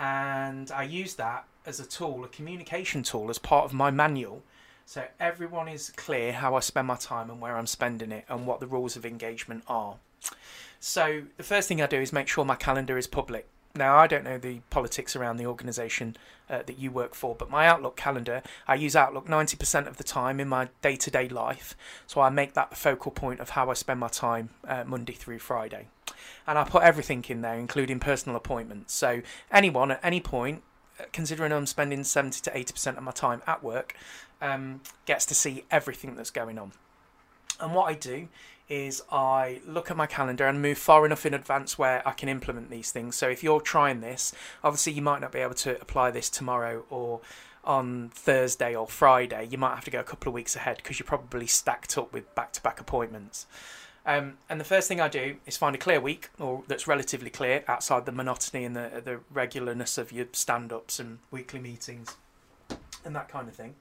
and 0.00 0.72
I 0.72 0.84
use 0.84 1.14
that 1.16 1.44
as 1.66 1.78
a 1.78 1.86
tool, 1.86 2.24
a 2.24 2.28
communication 2.28 3.02
tool, 3.02 3.28
as 3.28 3.38
part 3.38 3.66
of 3.66 3.74
my 3.74 3.90
manual. 3.90 4.42
So 4.86 5.04
everyone 5.20 5.68
is 5.68 5.92
clear 5.94 6.32
how 6.32 6.56
I 6.56 6.60
spend 6.60 6.88
my 6.88 6.96
time 6.96 7.30
and 7.30 7.40
where 7.40 7.56
I'm 7.56 7.66
spending 7.66 8.10
it 8.10 8.24
and 8.28 8.46
what 8.46 8.58
the 8.58 8.66
rules 8.66 8.96
of 8.96 9.04
engagement 9.04 9.62
are. 9.68 9.96
So 10.80 11.24
the 11.36 11.42
first 11.42 11.68
thing 11.68 11.82
I 11.82 11.86
do 11.86 12.00
is 12.00 12.12
make 12.12 12.28
sure 12.28 12.44
my 12.44 12.56
calendar 12.56 12.96
is 12.96 13.06
public. 13.06 13.46
Now, 13.76 13.98
I 13.98 14.08
don't 14.08 14.24
know 14.24 14.38
the 14.38 14.60
politics 14.70 15.14
around 15.14 15.36
the 15.36 15.46
organisation 15.46 16.16
uh, 16.48 16.62
that 16.66 16.78
you 16.78 16.90
work 16.90 17.14
for, 17.14 17.36
but 17.36 17.50
my 17.50 17.68
Outlook 17.68 17.96
calendar, 17.96 18.42
I 18.66 18.74
use 18.74 18.96
Outlook 18.96 19.28
90% 19.28 19.86
of 19.86 19.96
the 19.96 20.02
time 20.02 20.40
in 20.40 20.48
my 20.48 20.70
day 20.82 20.96
to 20.96 21.10
day 21.10 21.28
life. 21.28 21.76
So 22.06 22.20
I 22.20 22.30
make 22.30 22.54
that 22.54 22.70
the 22.70 22.76
focal 22.76 23.12
point 23.12 23.38
of 23.38 23.50
how 23.50 23.70
I 23.70 23.74
spend 23.74 24.00
my 24.00 24.08
time 24.08 24.48
uh, 24.66 24.82
Monday 24.84 25.12
through 25.12 25.38
Friday. 25.38 25.86
And 26.46 26.58
I 26.58 26.64
put 26.64 26.82
everything 26.82 27.24
in 27.28 27.42
there, 27.42 27.54
including 27.54 28.00
personal 28.00 28.36
appointments. 28.36 28.94
So 28.94 29.22
anyone 29.50 29.92
at 29.92 30.00
any 30.02 30.20
point 30.20 30.62
considering 31.12 31.52
I'm 31.52 31.66
spending 31.66 32.04
70 32.04 32.40
to 32.42 32.50
80% 32.50 32.96
of 32.96 33.02
my 33.02 33.12
time 33.12 33.42
at 33.46 33.62
work, 33.62 33.96
um, 34.40 34.80
gets 35.06 35.26
to 35.26 35.34
see 35.34 35.64
everything 35.70 36.14
that's 36.14 36.30
going 36.30 36.58
on. 36.58 36.72
And 37.60 37.74
what 37.74 37.84
I 37.84 37.94
do 37.94 38.28
is 38.68 39.02
I 39.10 39.60
look 39.66 39.90
at 39.90 39.96
my 39.96 40.06
calendar 40.06 40.46
and 40.46 40.62
move 40.62 40.78
far 40.78 41.04
enough 41.04 41.26
in 41.26 41.34
advance 41.34 41.76
where 41.76 42.06
I 42.06 42.12
can 42.12 42.28
implement 42.28 42.70
these 42.70 42.92
things. 42.92 43.16
So 43.16 43.28
if 43.28 43.42
you're 43.42 43.60
trying 43.60 44.00
this, 44.00 44.32
obviously 44.62 44.92
you 44.92 45.02
might 45.02 45.20
not 45.20 45.32
be 45.32 45.40
able 45.40 45.54
to 45.54 45.80
apply 45.80 46.12
this 46.12 46.30
tomorrow 46.30 46.84
or 46.88 47.20
on 47.64 48.10
Thursday 48.14 48.74
or 48.74 48.86
Friday. 48.86 49.48
You 49.50 49.58
might 49.58 49.74
have 49.74 49.84
to 49.84 49.90
go 49.90 50.00
a 50.00 50.04
couple 50.04 50.30
of 50.30 50.34
weeks 50.34 50.56
ahead 50.56 50.76
because 50.76 50.98
you're 50.98 51.06
probably 51.06 51.46
stacked 51.46 51.98
up 51.98 52.12
with 52.12 52.32
back 52.34 52.52
to 52.52 52.62
back 52.62 52.80
appointments. 52.80 53.46
Um, 54.06 54.38
and 54.48 54.58
the 54.58 54.64
first 54.64 54.88
thing 54.88 55.00
I 55.00 55.08
do 55.08 55.36
is 55.46 55.56
find 55.58 55.76
a 55.76 55.78
clear 55.78 56.00
week, 56.00 56.30
or 56.38 56.62
that's 56.66 56.88
relatively 56.88 57.30
clear 57.30 57.64
outside 57.68 58.06
the 58.06 58.12
monotony 58.12 58.64
and 58.64 58.74
the 58.74 59.02
the 59.04 59.20
regularness 59.32 59.98
of 59.98 60.10
your 60.10 60.26
stand 60.32 60.72
ups 60.72 60.98
and 60.98 61.18
weekly 61.30 61.60
meetings, 61.60 62.16
and 63.04 63.14
that 63.14 63.28
kind 63.28 63.46
of 63.46 63.54
thing. 63.54 63.74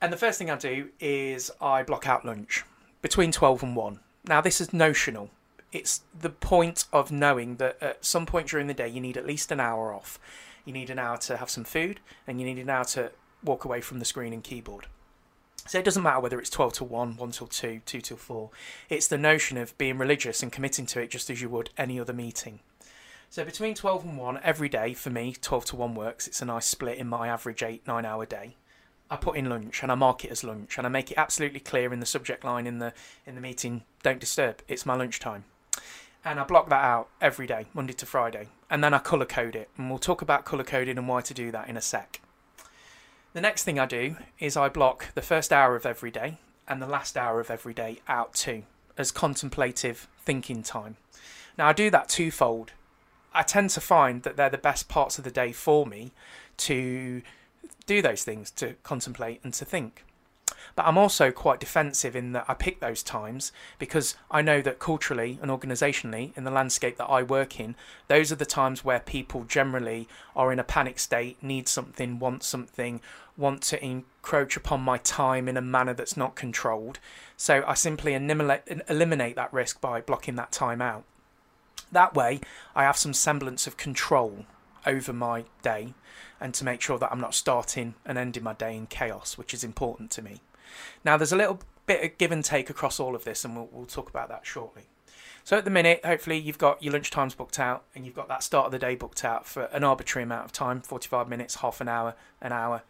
And 0.00 0.12
the 0.12 0.18
first 0.18 0.38
thing 0.38 0.50
I 0.50 0.56
do 0.56 0.90
is 1.00 1.50
I 1.60 1.82
block 1.82 2.06
out 2.06 2.24
lunch 2.24 2.64
between 3.00 3.32
twelve 3.32 3.62
and 3.62 3.74
one. 3.74 4.00
Now 4.28 4.42
this 4.42 4.60
is 4.60 4.74
notional. 4.74 5.30
It's 5.72 6.02
the 6.18 6.30
point 6.30 6.84
of 6.92 7.10
knowing 7.10 7.56
that 7.56 7.82
at 7.82 8.04
some 8.04 8.26
point 8.26 8.48
during 8.48 8.66
the 8.66 8.74
day 8.74 8.88
you 8.88 9.00
need 9.00 9.16
at 9.16 9.26
least 9.26 9.50
an 9.50 9.58
hour 9.58 9.92
off. 9.92 10.18
You 10.66 10.72
need 10.72 10.90
an 10.90 10.98
hour 10.98 11.16
to 11.18 11.38
have 11.38 11.48
some 11.48 11.64
food, 11.64 12.00
and 12.26 12.40
you 12.40 12.46
need 12.46 12.58
an 12.58 12.68
hour 12.68 12.84
to 12.84 13.10
walk 13.42 13.64
away 13.64 13.80
from 13.80 14.00
the 14.00 14.04
screen 14.04 14.32
and 14.34 14.44
keyboard. 14.44 14.86
So 15.66 15.78
it 15.78 15.84
doesn't 15.84 16.02
matter 16.02 16.20
whether 16.20 16.38
it's 16.38 16.50
12 16.50 16.74
to 16.74 16.84
1, 16.84 17.16
1 17.16 17.30
till 17.32 17.46
2, 17.46 17.80
2 17.84 18.00
till 18.00 18.16
4. 18.16 18.50
It's 18.88 19.08
the 19.08 19.18
notion 19.18 19.58
of 19.58 19.76
being 19.78 19.98
religious 19.98 20.42
and 20.42 20.52
committing 20.52 20.86
to 20.86 21.00
it 21.00 21.10
just 21.10 21.28
as 21.28 21.42
you 21.42 21.48
would 21.48 21.70
any 21.76 21.98
other 21.98 22.12
meeting. 22.12 22.60
So 23.30 23.44
between 23.44 23.74
12 23.74 24.04
and 24.04 24.16
1 24.16 24.40
every 24.42 24.68
day 24.68 24.94
for 24.94 25.10
me, 25.10 25.34
12 25.40 25.64
to 25.66 25.76
1 25.76 25.94
works. 25.94 26.26
It's 26.26 26.40
a 26.40 26.44
nice 26.44 26.66
split 26.66 26.98
in 26.98 27.08
my 27.08 27.28
average 27.28 27.62
8 27.62 27.86
9 27.86 28.04
hour 28.04 28.24
day. 28.24 28.56
I 29.10 29.16
put 29.16 29.36
in 29.36 29.48
lunch 29.48 29.82
and 29.82 29.92
I 29.92 29.94
mark 29.94 30.24
it 30.24 30.30
as 30.30 30.42
lunch 30.42 30.78
and 30.78 30.86
I 30.86 30.90
make 30.90 31.10
it 31.10 31.18
absolutely 31.18 31.60
clear 31.60 31.92
in 31.92 32.00
the 32.00 32.06
subject 32.06 32.44
line 32.44 32.66
in 32.66 32.78
the 32.78 32.92
in 33.24 33.34
the 33.34 33.40
meeting 33.40 33.82
don't 34.02 34.20
disturb. 34.20 34.62
It's 34.68 34.86
my 34.86 34.94
lunchtime. 34.94 35.44
And 36.24 36.40
I 36.40 36.44
block 36.44 36.68
that 36.70 36.82
out 36.82 37.08
every 37.20 37.46
day, 37.46 37.66
Monday 37.72 37.92
to 37.94 38.06
Friday. 38.06 38.48
And 38.68 38.82
then 38.82 38.92
I 38.94 38.98
colour 38.98 39.26
code 39.26 39.54
it. 39.54 39.70
And 39.76 39.88
we'll 39.88 40.00
talk 40.00 40.22
about 40.22 40.44
colour 40.44 40.64
coding 40.64 40.98
and 40.98 41.06
why 41.06 41.20
to 41.20 41.34
do 41.34 41.52
that 41.52 41.68
in 41.68 41.76
a 41.76 41.80
sec. 41.80 42.20
The 43.36 43.42
next 43.42 43.64
thing 43.64 43.78
I 43.78 43.84
do 43.84 44.16
is 44.38 44.56
I 44.56 44.70
block 44.70 45.12
the 45.12 45.20
first 45.20 45.52
hour 45.52 45.76
of 45.76 45.84
every 45.84 46.10
day 46.10 46.38
and 46.66 46.80
the 46.80 46.86
last 46.86 47.18
hour 47.18 47.38
of 47.38 47.50
every 47.50 47.74
day 47.74 47.98
out 48.08 48.32
too 48.32 48.62
as 48.96 49.12
contemplative 49.12 50.08
thinking 50.24 50.62
time. 50.62 50.96
Now 51.58 51.68
I 51.68 51.74
do 51.74 51.90
that 51.90 52.08
twofold. 52.08 52.72
I 53.34 53.42
tend 53.42 53.68
to 53.70 53.80
find 53.82 54.22
that 54.22 54.38
they're 54.38 54.48
the 54.48 54.56
best 54.56 54.88
parts 54.88 55.18
of 55.18 55.24
the 55.24 55.30
day 55.30 55.52
for 55.52 55.84
me 55.84 56.12
to 56.56 57.20
do 57.84 58.00
those 58.00 58.24
things, 58.24 58.50
to 58.52 58.72
contemplate 58.82 59.44
and 59.44 59.52
to 59.52 59.66
think. 59.66 60.05
But 60.76 60.86
I'm 60.86 60.98
also 60.98 61.32
quite 61.32 61.58
defensive 61.58 62.14
in 62.14 62.32
that 62.32 62.44
I 62.46 62.54
pick 62.54 62.80
those 62.80 63.02
times 63.02 63.50
because 63.78 64.14
I 64.30 64.42
know 64.42 64.60
that 64.60 64.78
culturally 64.78 65.38
and 65.40 65.50
organisationally, 65.50 66.36
in 66.36 66.44
the 66.44 66.50
landscape 66.50 66.98
that 66.98 67.06
I 67.06 67.22
work 67.22 67.58
in, 67.58 67.74
those 68.08 68.30
are 68.30 68.36
the 68.36 68.44
times 68.44 68.84
where 68.84 69.00
people 69.00 69.44
generally 69.44 70.06
are 70.36 70.52
in 70.52 70.58
a 70.58 70.64
panic 70.64 70.98
state, 70.98 71.42
need 71.42 71.66
something, 71.66 72.18
want 72.18 72.42
something, 72.42 73.00
want 73.38 73.62
to 73.62 73.82
encroach 73.82 74.54
upon 74.54 74.82
my 74.82 74.98
time 74.98 75.48
in 75.48 75.56
a 75.56 75.62
manner 75.62 75.94
that's 75.94 76.16
not 76.16 76.36
controlled. 76.36 76.98
So 77.38 77.64
I 77.66 77.72
simply 77.72 78.12
eliminate 78.12 79.36
that 79.36 79.52
risk 79.52 79.80
by 79.80 80.02
blocking 80.02 80.36
that 80.36 80.52
time 80.52 80.82
out. 80.82 81.04
That 81.90 82.14
way, 82.14 82.40
I 82.74 82.82
have 82.84 82.98
some 82.98 83.14
semblance 83.14 83.66
of 83.66 83.78
control 83.78 84.44
over 84.84 85.12
my 85.12 85.44
day 85.62 85.94
and 86.38 86.52
to 86.52 86.64
make 86.64 86.82
sure 86.82 86.98
that 86.98 87.10
I'm 87.10 87.20
not 87.20 87.34
starting 87.34 87.94
and 88.04 88.18
ending 88.18 88.42
my 88.42 88.52
day 88.52 88.76
in 88.76 88.86
chaos, 88.88 89.38
which 89.38 89.54
is 89.54 89.64
important 89.64 90.10
to 90.12 90.22
me. 90.22 90.42
Now, 91.04 91.16
there's 91.16 91.32
a 91.32 91.36
little 91.36 91.60
bit 91.86 92.04
of 92.04 92.18
give 92.18 92.32
and 92.32 92.44
take 92.44 92.70
across 92.70 93.00
all 93.00 93.14
of 93.14 93.24
this, 93.24 93.44
and 93.44 93.56
we'll, 93.56 93.68
we'll 93.72 93.86
talk 93.86 94.08
about 94.08 94.28
that 94.28 94.46
shortly. 94.46 94.84
So, 95.44 95.56
at 95.56 95.64
the 95.64 95.70
minute, 95.70 96.04
hopefully, 96.04 96.38
you've 96.38 96.58
got 96.58 96.82
your 96.82 96.92
lunch 96.92 97.10
times 97.10 97.34
booked 97.34 97.60
out 97.60 97.84
and 97.94 98.04
you've 98.04 98.16
got 98.16 98.26
that 98.28 98.42
start 98.42 98.66
of 98.66 98.72
the 98.72 98.78
day 98.80 98.96
booked 98.96 99.24
out 99.24 99.46
for 99.46 99.64
an 99.66 99.84
arbitrary 99.84 100.24
amount 100.24 100.44
of 100.44 100.52
time 100.52 100.80
45 100.80 101.28
minutes, 101.28 101.56
half 101.56 101.80
an 101.80 101.88
hour, 101.88 102.14
an 102.40 102.52
hour, 102.52 102.82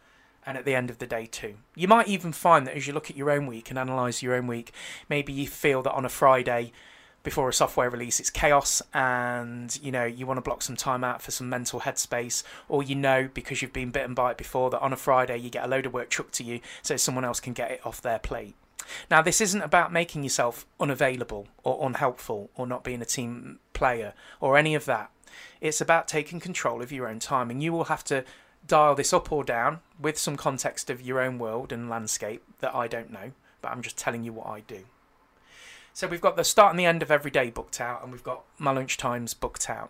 and 0.43 0.57
at 0.57 0.65
the 0.65 0.73
end 0.73 0.89
of 0.89 0.97
the 0.97 1.05
day, 1.05 1.27
too. 1.27 1.55
You 1.75 1.87
might 1.87 2.07
even 2.07 2.31
find 2.31 2.65
that 2.65 2.75
as 2.75 2.87
you 2.87 2.93
look 2.93 3.11
at 3.11 3.17
your 3.17 3.29
own 3.29 3.45
week 3.45 3.69
and 3.69 3.77
analyse 3.77 4.23
your 4.23 4.33
own 4.33 4.47
week, 4.47 4.71
maybe 5.07 5.31
you 5.31 5.47
feel 5.47 5.83
that 5.83 5.93
on 5.93 6.03
a 6.03 6.09
Friday, 6.09 6.71
before 7.27 7.49
a 7.49 7.53
software 7.53 7.89
release 7.89 8.21
it's 8.21 8.29
chaos 8.29 8.81
and 8.93 9.77
you 9.83 9.91
know 9.91 10.05
you 10.05 10.25
want 10.25 10.37
to 10.37 10.41
block 10.41 10.61
some 10.61 10.77
time 10.77 11.03
out 11.03 11.21
for 11.21 11.29
some 11.29 11.49
mental 11.49 11.81
headspace. 11.81 12.41
Or 12.69 12.81
you 12.81 12.95
know 12.95 13.27
because 13.33 13.61
you've 13.61 13.73
been 13.73 13.91
bitten 13.91 14.13
by 14.13 14.31
it 14.31 14.37
before 14.37 14.69
that 14.69 14.79
on 14.79 14.93
a 14.93 14.95
friday 14.95 15.35
you 15.35 15.49
get 15.49 15.65
a 15.65 15.67
load 15.67 15.85
of 15.85 15.93
work 15.93 16.09
chucked 16.09 16.35
to 16.35 16.45
you 16.45 16.61
so 16.81 16.95
someone 16.95 17.25
else 17.25 17.41
can 17.41 17.51
get 17.51 17.69
it 17.69 17.85
off 17.85 18.01
their 18.01 18.17
plate. 18.17 18.55
Now 19.11 19.21
this 19.21 19.41
isn't 19.41 19.61
about 19.61 19.91
making 19.91 20.23
yourself 20.23 20.65
unavailable 20.79 21.49
or 21.65 21.85
unhelpful 21.85 22.49
or 22.55 22.65
not 22.65 22.85
being 22.85 23.01
a 23.01 23.05
team 23.05 23.59
player 23.73 24.13
or 24.39 24.57
any 24.57 24.73
of 24.73 24.85
that. 24.85 25.11
It's 25.59 25.81
about 25.81 26.07
taking 26.07 26.39
control 26.39 26.81
of 26.81 26.93
your 26.93 27.09
own 27.09 27.19
time 27.19 27.51
and 27.51 27.61
you 27.61 27.73
will 27.73 27.91
have 27.91 28.05
to 28.05 28.23
dial 28.65 28.95
this 28.95 29.11
up 29.11 29.33
or 29.33 29.43
down 29.43 29.81
with 29.99 30.17
some 30.17 30.37
context 30.37 30.89
of 30.89 31.01
your 31.01 31.19
own 31.19 31.39
world 31.39 31.73
and 31.73 31.89
landscape 31.89 32.41
that 32.61 32.73
I 32.73 32.87
don't 32.87 33.11
know 33.11 33.33
but 33.61 33.73
I'm 33.73 33.81
just 33.81 33.97
telling 33.97 34.23
you 34.23 34.31
what 34.31 34.47
I 34.47 34.61
do 34.61 34.85
so 35.97 36.07
we've 36.07 36.21
got 36.21 36.35
the 36.35 36.43
start 36.43 36.69
and 36.69 36.79
the 36.79 36.85
end 36.85 37.01
of 37.01 37.09
every 37.09 37.31
day 37.31 37.49
booked 37.49 37.81
out, 37.81 38.03
and 38.03 38.11
we've 38.11 38.23
got 38.23 38.43
my 38.59 38.69
lunch 38.69 38.97
times 38.97 39.33
booked 39.33 39.67
out. 39.67 39.89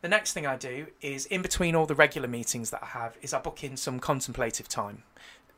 The 0.00 0.08
next 0.08 0.32
thing 0.32 0.48
I 0.48 0.56
do 0.56 0.88
is 1.00 1.26
in 1.26 1.42
between 1.42 1.76
all 1.76 1.86
the 1.86 1.94
regular 1.94 2.26
meetings 2.26 2.70
that 2.70 2.82
I 2.82 2.86
have 2.86 3.16
is 3.22 3.32
I 3.32 3.38
book 3.38 3.62
in 3.62 3.76
some 3.76 4.00
contemplative 4.00 4.68
time, 4.68 5.04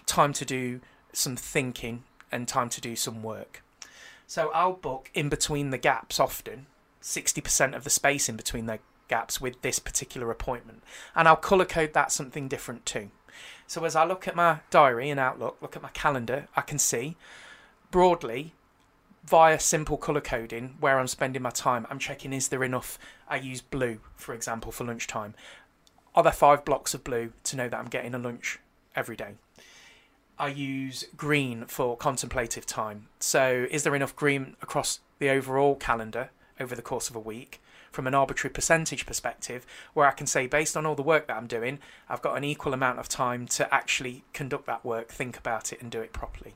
time 0.05 0.35
to 0.35 0.45
do 0.45 0.83
some 1.15 1.35
thinking 1.35 2.05
and 2.31 2.47
time 2.47 2.69
to 2.69 2.81
do 2.83 2.95
some 2.95 3.23
work. 3.23 3.63
So 4.27 4.51
I'll 4.53 4.75
book 4.75 5.11
in 5.15 5.31
between 5.31 5.71
the 5.71 5.79
gaps 5.79 6.21
often, 6.21 6.67
60% 7.01 7.75
of 7.75 7.85
the 7.85 7.89
space 7.89 8.29
in 8.29 8.37
between 8.37 8.67
the 8.67 8.81
gaps 9.09 9.41
with 9.41 9.63
this 9.63 9.79
particular 9.79 10.31
appointment. 10.31 10.83
And 11.17 11.27
I'll 11.27 11.37
colour 11.37 11.65
code 11.65 11.95
that 11.95 12.13
something 12.13 12.49
different 12.49 12.85
too. 12.85 13.13
So 13.67 13.87
as 13.87 13.97
I 13.97 14.05
look 14.05 14.29
at 14.29 14.37
my 14.37 14.59
diary 14.69 15.09
and 15.09 15.19
Outlook, 15.19 15.57
look 15.63 15.75
at 15.75 15.83
my 15.83 15.89
calendar, 15.95 16.49
I 16.55 16.61
can 16.61 16.79
see 16.79 17.17
broadly 17.91 18.53
via 19.25 19.61
simple 19.61 19.97
color 19.97 20.21
coding 20.21 20.77
where 20.81 20.99
I'm 20.99 21.07
spending 21.07 21.43
my 21.43 21.51
time. 21.51 21.87
I'm 21.91 21.99
checking 21.99 22.33
is 22.33 22.49
there 22.49 22.65
enough. 22.65 22.99
I 23.29 23.37
use 23.37 23.61
blue, 23.61 24.01
for 24.17 24.35
example, 24.35 24.73
for 24.73 24.85
lunchtime. 24.85 25.35
Are 26.15 26.23
there 26.23 26.33
five 26.33 26.65
blocks 26.65 26.95
of 26.95 27.05
blue 27.05 27.33
to 27.45 27.57
know 27.57 27.69
that 27.69 27.79
I'm 27.79 27.89
getting 27.89 28.15
a 28.15 28.19
lunch 28.19 28.59
every 28.97 29.17
day? 29.17 29.35
I 30.39 30.49
use 30.49 31.05
green 31.17 31.67
for 31.67 31.97
contemplative 31.97 32.65
time. 32.65 33.09
So, 33.21 33.67
is 33.71 33.83
there 33.83 33.95
enough 33.95 34.17
green 34.17 34.57
across 34.63 35.01
the 35.19 35.29
overall 35.29 35.77
calendar 35.77 36.31
over 36.59 36.75
the 36.75 36.83
course 36.83 37.11
of 37.11 37.17
a 37.17 37.21
week? 37.21 37.61
From 37.93 38.07
an 38.07 38.15
arbitrary 38.15 38.53
percentage 38.53 39.05
perspective, 39.05 39.67
where 39.95 40.07
I 40.07 40.13
can 40.13 40.27
say, 40.27 40.47
based 40.47 40.77
on 40.77 40.87
all 40.87 40.95
the 40.95 41.03
work 41.03 41.27
that 41.27 41.37
I'm 41.37 41.49
doing, 41.49 41.81
I've 42.09 42.23
got 42.23 42.37
an 42.37 42.45
equal 42.45 42.73
amount 42.73 43.01
of 43.01 43.09
time 43.09 43.47
to 43.49 43.73
actually 43.75 44.25
conduct 44.33 44.67
that 44.67 44.85
work, 44.85 45.11
think 45.11 45.37
about 45.37 45.73
it, 45.73 45.83
and 45.83 45.91
do 45.91 46.01
it 46.01 46.13
properly 46.13 46.55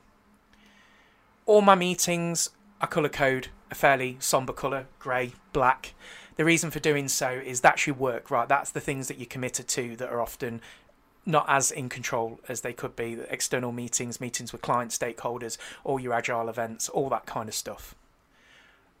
all 1.45 1.61
my 1.61 1.75
meetings 1.75 2.49
I 2.81 2.87
colour 2.87 3.09
code 3.09 3.49
a 3.71 3.75
fairly 3.75 4.17
somber 4.19 4.53
colour, 4.53 4.85
grey, 4.99 5.33
black. 5.53 5.93
The 6.35 6.45
reason 6.45 6.69
for 6.69 6.79
doing 6.79 7.07
so 7.07 7.29
is 7.29 7.61
that's 7.61 7.87
your 7.87 7.95
work, 7.95 8.29
right? 8.29 8.47
That's 8.47 8.71
the 8.71 8.79
things 8.79 9.07
that 9.07 9.17
you're 9.17 9.25
committed 9.25 9.67
to 9.69 9.95
that 9.95 10.09
are 10.09 10.21
often 10.21 10.61
not 11.25 11.45
as 11.47 11.71
in 11.71 11.89
control 11.89 12.39
as 12.47 12.61
they 12.61 12.73
could 12.73 12.95
be. 12.95 13.17
External 13.29 13.71
meetings, 13.71 14.21
meetings 14.21 14.51
with 14.51 14.61
client 14.61 14.91
stakeholders, 14.91 15.57
all 15.83 15.99
your 15.99 16.13
agile 16.13 16.49
events, 16.49 16.89
all 16.89 17.09
that 17.09 17.25
kind 17.25 17.49
of 17.49 17.55
stuff. 17.55 17.95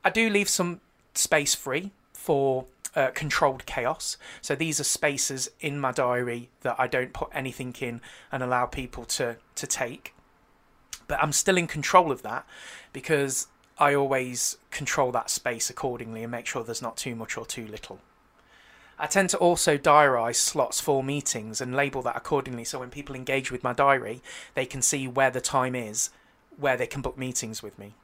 I 0.03 0.09
do 0.09 0.29
leave 0.29 0.49
some 0.49 0.81
space 1.13 1.53
free 1.53 1.91
for 2.13 2.65
uh, 2.95 3.11
controlled 3.13 3.65
chaos. 3.65 4.17
So 4.41 4.55
these 4.55 4.79
are 4.79 4.85
spaces 4.85 5.51
in 5.59 5.79
my 5.79 5.91
diary 5.91 6.49
that 6.61 6.77
I 6.79 6.87
don't 6.87 7.13
put 7.13 7.29
anything 7.33 7.75
in 7.79 8.01
and 8.31 8.41
allow 8.41 8.65
people 8.65 9.05
to 9.05 9.37
to 9.55 9.67
take 9.67 10.14
but 11.07 11.21
I'm 11.21 11.31
still 11.31 11.57
in 11.57 11.67
control 11.67 12.11
of 12.11 12.21
that 12.23 12.45
because 12.93 13.47
I 13.77 13.93
always 13.93 14.57
control 14.71 15.11
that 15.11 15.29
space 15.29 15.69
accordingly 15.69 16.23
and 16.23 16.31
make 16.31 16.45
sure 16.45 16.63
there's 16.63 16.81
not 16.81 16.97
too 16.97 17.15
much 17.15 17.37
or 17.37 17.45
too 17.45 17.67
little. 17.67 17.99
I 18.97 19.07
tend 19.07 19.29
to 19.31 19.37
also 19.37 19.77
diarise 19.77 20.37
slots 20.37 20.79
for 20.79 21.03
meetings 21.03 21.59
and 21.59 21.75
label 21.75 22.01
that 22.03 22.15
accordingly 22.15 22.63
so 22.63 22.79
when 22.79 22.89
people 22.89 23.15
engage 23.15 23.51
with 23.51 23.63
my 23.63 23.73
diary, 23.73 24.21
they 24.53 24.65
can 24.65 24.81
see 24.81 25.07
where 25.07 25.31
the 25.31 25.41
time 25.41 25.75
is, 25.75 26.09
where 26.57 26.77
they 26.77 26.87
can 26.87 27.01
book 27.01 27.17
meetings 27.17 27.61
with 27.61 27.77
me. 27.77 27.95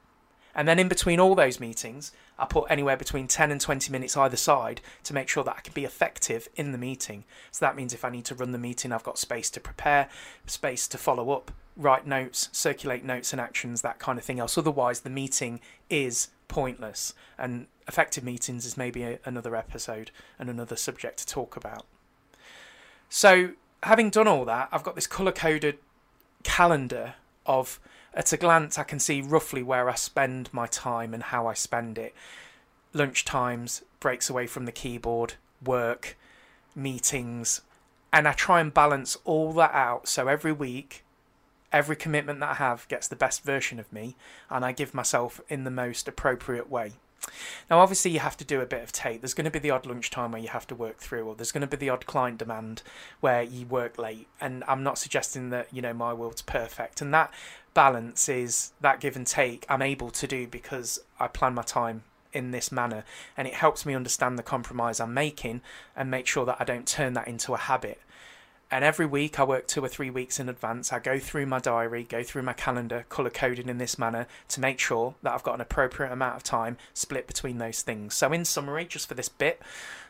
And 0.54 0.68
then 0.68 0.78
in 0.78 0.88
between 0.88 1.18
all 1.18 1.34
those 1.34 1.60
meetings, 1.60 2.12
I 2.38 2.44
put 2.44 2.70
anywhere 2.70 2.98
between 2.98 3.26
10 3.26 3.50
and 3.50 3.60
20 3.60 3.90
minutes 3.90 4.18
either 4.18 4.36
side 4.36 4.82
to 5.04 5.14
make 5.14 5.28
sure 5.28 5.44
that 5.44 5.56
I 5.56 5.60
can 5.60 5.72
be 5.72 5.86
effective 5.86 6.46
in 6.56 6.72
the 6.72 6.78
meeting. 6.78 7.24
So 7.50 7.64
that 7.64 7.76
means 7.76 7.94
if 7.94 8.04
I 8.04 8.10
need 8.10 8.26
to 8.26 8.34
run 8.34 8.52
the 8.52 8.58
meeting, 8.58 8.92
I've 8.92 9.02
got 9.02 9.18
space 9.18 9.48
to 9.50 9.60
prepare, 9.60 10.10
space 10.46 10.86
to 10.88 10.98
follow 10.98 11.30
up, 11.30 11.52
write 11.76 12.06
notes, 12.06 12.48
circulate 12.52 13.04
notes 13.04 13.32
and 13.32 13.40
actions, 13.40 13.82
that 13.82 13.98
kind 13.98 14.18
of 14.18 14.24
thing 14.24 14.38
else. 14.38 14.58
Otherwise, 14.58 15.00
the 15.00 15.10
meeting 15.10 15.60
is 15.88 16.28
pointless. 16.48 17.14
And 17.38 17.66
effective 17.88 18.24
meetings 18.24 18.66
is 18.66 18.76
maybe 18.76 19.02
a, 19.02 19.18
another 19.24 19.56
episode 19.56 20.10
and 20.38 20.50
another 20.50 20.76
subject 20.76 21.18
to 21.18 21.26
talk 21.26 21.56
about. 21.56 21.86
So, 23.08 23.50
having 23.82 24.10
done 24.10 24.28
all 24.28 24.44
that, 24.44 24.68
I've 24.72 24.82
got 24.82 24.94
this 24.94 25.06
color 25.06 25.32
coded 25.32 25.78
calendar 26.42 27.14
of, 27.46 27.80
at 28.14 28.32
a 28.32 28.36
glance, 28.36 28.78
I 28.78 28.84
can 28.84 29.00
see 29.00 29.20
roughly 29.20 29.62
where 29.62 29.88
I 29.88 29.94
spend 29.94 30.52
my 30.52 30.66
time 30.66 31.14
and 31.14 31.22
how 31.22 31.46
I 31.46 31.54
spend 31.54 31.98
it. 31.98 32.14
Lunch 32.92 33.24
times, 33.24 33.82
breaks 34.00 34.28
away 34.28 34.46
from 34.46 34.66
the 34.66 34.72
keyboard, 34.72 35.34
work, 35.64 36.16
meetings, 36.74 37.62
and 38.12 38.28
I 38.28 38.32
try 38.32 38.60
and 38.60 38.72
balance 38.72 39.16
all 39.24 39.52
that 39.54 39.72
out. 39.72 40.06
So 40.08 40.28
every 40.28 40.52
week 40.52 41.04
every 41.72 41.96
commitment 41.96 42.40
that 42.40 42.50
I 42.50 42.54
have 42.54 42.86
gets 42.88 43.08
the 43.08 43.16
best 43.16 43.42
version 43.42 43.78
of 43.78 43.92
me, 43.92 44.16
and 44.50 44.64
I 44.64 44.72
give 44.72 44.94
myself 44.94 45.40
in 45.48 45.64
the 45.64 45.70
most 45.70 46.06
appropriate 46.06 46.70
way. 46.70 46.92
Now, 47.70 47.78
obviously, 47.78 48.10
you 48.10 48.18
have 48.18 48.36
to 48.38 48.44
do 48.44 48.60
a 48.60 48.66
bit 48.66 48.82
of 48.82 48.90
take. 48.90 49.20
There's 49.20 49.34
going 49.34 49.44
to 49.44 49.50
be 49.50 49.58
the 49.58 49.70
odd 49.70 49.86
lunchtime 49.86 50.32
where 50.32 50.42
you 50.42 50.48
have 50.48 50.66
to 50.68 50.74
work 50.74 50.98
through, 50.98 51.24
or 51.24 51.34
there's 51.34 51.52
going 51.52 51.62
to 51.62 51.66
be 51.66 51.76
the 51.76 51.90
odd 51.90 52.06
client 52.06 52.38
demand 52.38 52.82
where 53.20 53.42
you 53.42 53.66
work 53.66 53.98
late. 53.98 54.26
And 54.40 54.64
I'm 54.66 54.82
not 54.82 54.98
suggesting 54.98 55.50
that, 55.50 55.68
you 55.72 55.80
know, 55.80 55.94
my 55.94 56.12
world's 56.12 56.42
perfect. 56.42 57.00
And 57.00 57.14
that 57.14 57.32
balance 57.74 58.28
is 58.28 58.72
that 58.80 59.00
give 59.00 59.16
and 59.16 59.26
take 59.26 59.64
I'm 59.68 59.82
able 59.82 60.10
to 60.10 60.26
do 60.26 60.46
because 60.46 60.98
I 61.18 61.28
plan 61.28 61.54
my 61.54 61.62
time 61.62 62.02
in 62.32 62.50
this 62.50 62.72
manner. 62.72 63.04
And 63.36 63.46
it 63.46 63.54
helps 63.54 63.86
me 63.86 63.94
understand 63.94 64.38
the 64.38 64.42
compromise 64.42 64.98
I'm 64.98 65.14
making 65.14 65.60
and 65.96 66.10
make 66.10 66.26
sure 66.26 66.44
that 66.46 66.56
I 66.58 66.64
don't 66.64 66.88
turn 66.88 67.12
that 67.14 67.28
into 67.28 67.54
a 67.54 67.58
habit 67.58 68.00
and 68.72 68.82
every 68.82 69.04
week 69.04 69.38
I 69.38 69.44
work 69.44 69.68
two 69.68 69.84
or 69.84 69.88
three 69.88 70.08
weeks 70.08 70.40
in 70.40 70.48
advance. 70.48 70.94
I 70.94 70.98
go 70.98 71.18
through 71.18 71.44
my 71.44 71.58
diary, 71.58 72.04
go 72.04 72.22
through 72.22 72.42
my 72.42 72.54
calendar, 72.54 73.04
color 73.10 73.28
coded 73.28 73.68
in 73.68 73.76
this 73.76 73.98
manner 73.98 74.26
to 74.48 74.60
make 74.60 74.78
sure 74.78 75.14
that 75.22 75.34
I've 75.34 75.42
got 75.42 75.56
an 75.56 75.60
appropriate 75.60 76.10
amount 76.10 76.36
of 76.36 76.42
time 76.42 76.78
split 76.94 77.26
between 77.26 77.58
those 77.58 77.82
things. 77.82 78.14
So, 78.14 78.32
in 78.32 78.46
summary, 78.46 78.86
just 78.86 79.06
for 79.08 79.14
this 79.14 79.28
bit, 79.28 79.60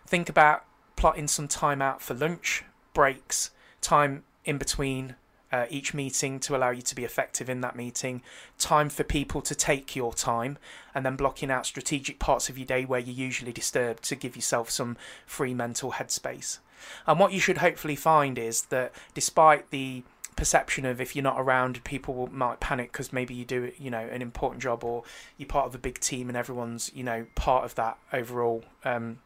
think 0.06 0.28
about 0.28 0.64
plotting 0.94 1.26
some 1.26 1.48
time 1.48 1.82
out 1.82 2.00
for 2.00 2.14
lunch, 2.14 2.62
breaks, 2.94 3.50
time 3.80 4.22
in 4.44 4.58
between 4.58 5.16
uh, 5.50 5.66
each 5.68 5.92
meeting 5.92 6.38
to 6.38 6.56
allow 6.56 6.70
you 6.70 6.82
to 6.82 6.94
be 6.94 7.04
effective 7.04 7.50
in 7.50 7.62
that 7.62 7.74
meeting, 7.74 8.22
time 8.58 8.88
for 8.88 9.02
people 9.02 9.42
to 9.42 9.56
take 9.56 9.96
your 9.96 10.14
time, 10.14 10.56
and 10.94 11.04
then 11.04 11.16
blocking 11.16 11.50
out 11.50 11.66
strategic 11.66 12.20
parts 12.20 12.48
of 12.48 12.56
your 12.56 12.66
day 12.66 12.84
where 12.84 13.00
you're 13.00 13.12
usually 13.12 13.52
disturbed 13.52 14.04
to 14.04 14.14
give 14.14 14.36
yourself 14.36 14.70
some 14.70 14.96
free 15.26 15.52
mental 15.52 15.92
headspace. 15.92 16.58
And 17.06 17.18
what 17.18 17.32
you 17.32 17.40
should 17.40 17.58
hopefully 17.58 17.96
find 17.96 18.38
is 18.38 18.62
that 18.66 18.92
despite 19.14 19.70
the 19.70 20.02
perception 20.36 20.84
of 20.84 21.00
if 21.00 21.14
you're 21.14 21.22
not 21.22 21.40
around, 21.40 21.82
people 21.84 22.28
might 22.32 22.60
panic 22.60 22.92
because 22.92 23.12
maybe 23.12 23.34
you 23.34 23.44
do, 23.44 23.72
you 23.78 23.90
know, 23.90 24.08
an 24.10 24.22
important 24.22 24.62
job 24.62 24.84
or 24.84 25.04
you're 25.36 25.48
part 25.48 25.66
of 25.66 25.74
a 25.74 25.78
big 25.78 26.00
team 26.00 26.28
and 26.28 26.36
everyone's, 26.36 26.90
you 26.94 27.04
know, 27.04 27.26
part 27.34 27.64
of 27.64 27.74
that 27.74 27.98
overall 28.12 28.64
um, 28.84 29.18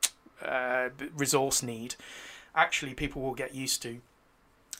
uh, 0.45 0.89
resource 1.17 1.63
need. 1.63 1.95
Actually, 2.55 2.95
people 2.95 3.23
will 3.23 3.35
get 3.35 3.55
used 3.55 3.83
to 3.83 4.01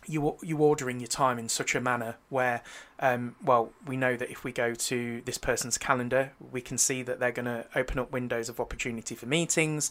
you 0.09 0.37
you 0.43 0.57
ordering 0.59 1.01
your 1.01 1.09
time 1.09 1.39
in 1.39 1.49
such 1.49 1.75
a 1.75 1.81
manner 1.81 2.17
where 2.29 2.63
um, 3.01 3.35
well 3.43 3.73
we 3.87 3.97
know 3.97 4.17
that 4.17 4.31
if 4.31 4.45
we 4.45 4.53
go 4.53 4.75
to 4.75 5.21
this 5.25 5.39
person's 5.39 5.77
calendar 5.79 6.33
we 6.53 6.61
can 6.61 6.79
see 6.79 7.03
that 7.03 7.19
they're 7.19 7.33
going 7.33 7.47
to 7.47 7.67
open 7.75 7.99
up 7.99 8.13
windows 8.13 8.49
of 8.49 8.61
opportunity 8.61 9.15
for 9.15 9.27
meetings 9.27 9.91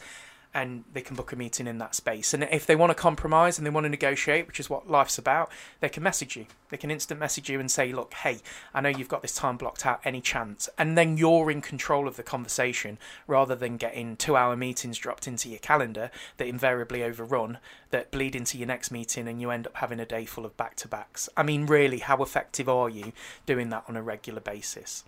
and 0.56 0.86
they 0.94 1.02
can 1.02 1.18
book 1.18 1.34
a 1.34 1.36
meeting 1.36 1.68
in 1.68 1.80
that 1.80 1.94
space. 1.94 2.34
And 2.34 2.44
if 2.44 2.66
they 2.66 2.78
want 2.78 2.90
to 2.90 2.96
compromise 2.96 3.58
and 3.58 3.68
they 3.68 3.70
want 3.70 3.84
to 3.84 3.90
negotiate, 3.90 4.48
which 4.48 4.62
is 4.62 4.70
what 4.70 4.90
life's 4.90 5.18
about, 5.18 5.52
they 5.82 5.90
can 5.90 6.02
message 6.02 6.38
you. 6.38 6.46
They 6.70 6.78
can 6.78 6.90
instant 6.90 7.20
message 7.20 7.50
you 7.50 7.60
and 7.60 7.70
say, 7.70 7.92
Look, 7.92 8.14
hey, 8.14 8.40
I 8.74 8.80
know 8.80 8.88
you've 8.88 9.10
got 9.10 9.22
this 9.22 9.36
time 9.36 9.58
blocked 9.58 9.86
out, 9.86 10.00
any 10.06 10.22
chance? 10.22 10.70
And 10.78 10.98
then 10.98 11.18
you're 11.18 11.52
in 11.52 11.62
control 11.62 12.08
of 12.08 12.16
the 12.16 12.24
conversation 12.24 12.98
rather 13.28 13.54
than 13.54 13.76
getting 13.76 14.16
two 14.16 14.38
hour 14.38 14.56
meetings 14.56 14.98
dropped 14.98 15.28
into 15.28 15.50
your 15.50 15.60
calendar 15.60 16.10
that 16.38 16.48
invariably 16.48 17.04
overrun, 17.04 17.58
that 17.90 18.10
bleed 18.10 18.34
into 18.34 18.58
your 18.58 18.68
next 18.68 18.92
meeting, 18.92 19.28
and 19.28 19.42
you 19.42 19.52
end 19.52 19.68
up 19.68 19.76
having 19.76 20.00
a 20.00 20.06
day 20.06 20.24
full 20.24 20.46
of 20.46 20.56
back 20.56 20.78
to 20.78 20.88
backs. 20.88 21.28
I 21.36 21.44
mean, 21.44 21.66
really, 21.66 22.00
how 22.00 22.24
effective 22.24 22.70
are 22.70 22.90
you 22.90 23.12
doing 23.46 23.70
that 23.72 23.84
on 23.90 23.98
a 23.98 24.02
regular 24.02 24.40
basis? 24.40 25.04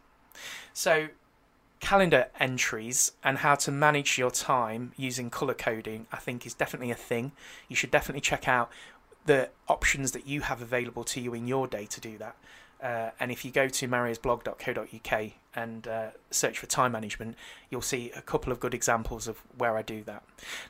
So, 0.74 1.08
calendar 1.80 2.28
entries 2.40 3.12
and 3.24 3.40
how 3.40 3.56
to 3.56 3.72
manage 3.72 4.18
your 4.18 4.32
time 4.32 4.94
using 4.98 5.30
color 5.30 5.54
coding, 5.54 6.08
I 6.12 6.18
think 6.18 6.46
is 6.46 6.54
definitely 6.54 6.92
a 6.92 6.96
thing. 6.96 7.32
You 7.68 7.76
should 7.76 7.92
definitely 7.92 8.22
check 8.22 8.48
out 8.48 8.70
the 9.26 9.50
options 9.68 10.14
that 10.14 10.26
you 10.26 10.42
have 10.42 10.62
available 10.62 11.04
to 11.04 11.22
you 11.22 11.34
in 11.34 11.48
your 11.48 11.68
day 11.68 11.86
to 11.86 12.02
do 12.02 12.18
that. 12.18 12.36
Uh, 12.82 13.10
and 13.20 13.32
if 13.32 13.44
you 13.44 13.50
go 13.50 13.68
to 13.68 13.88
mariosblog.co.uk 13.88 15.32
and 15.56 15.88
uh, 15.88 16.10
search 16.30 16.60
for 16.60 16.68
time 16.68 16.92
management, 16.92 17.36
you'll 17.72 17.82
see 17.82 18.12
a 18.16 18.22
couple 18.22 18.52
of 18.52 18.60
good 18.60 18.76
examples 18.76 19.28
of 19.28 19.42
where 19.58 19.76
I 19.76 19.82
do 19.82 20.04
that. 20.04 20.24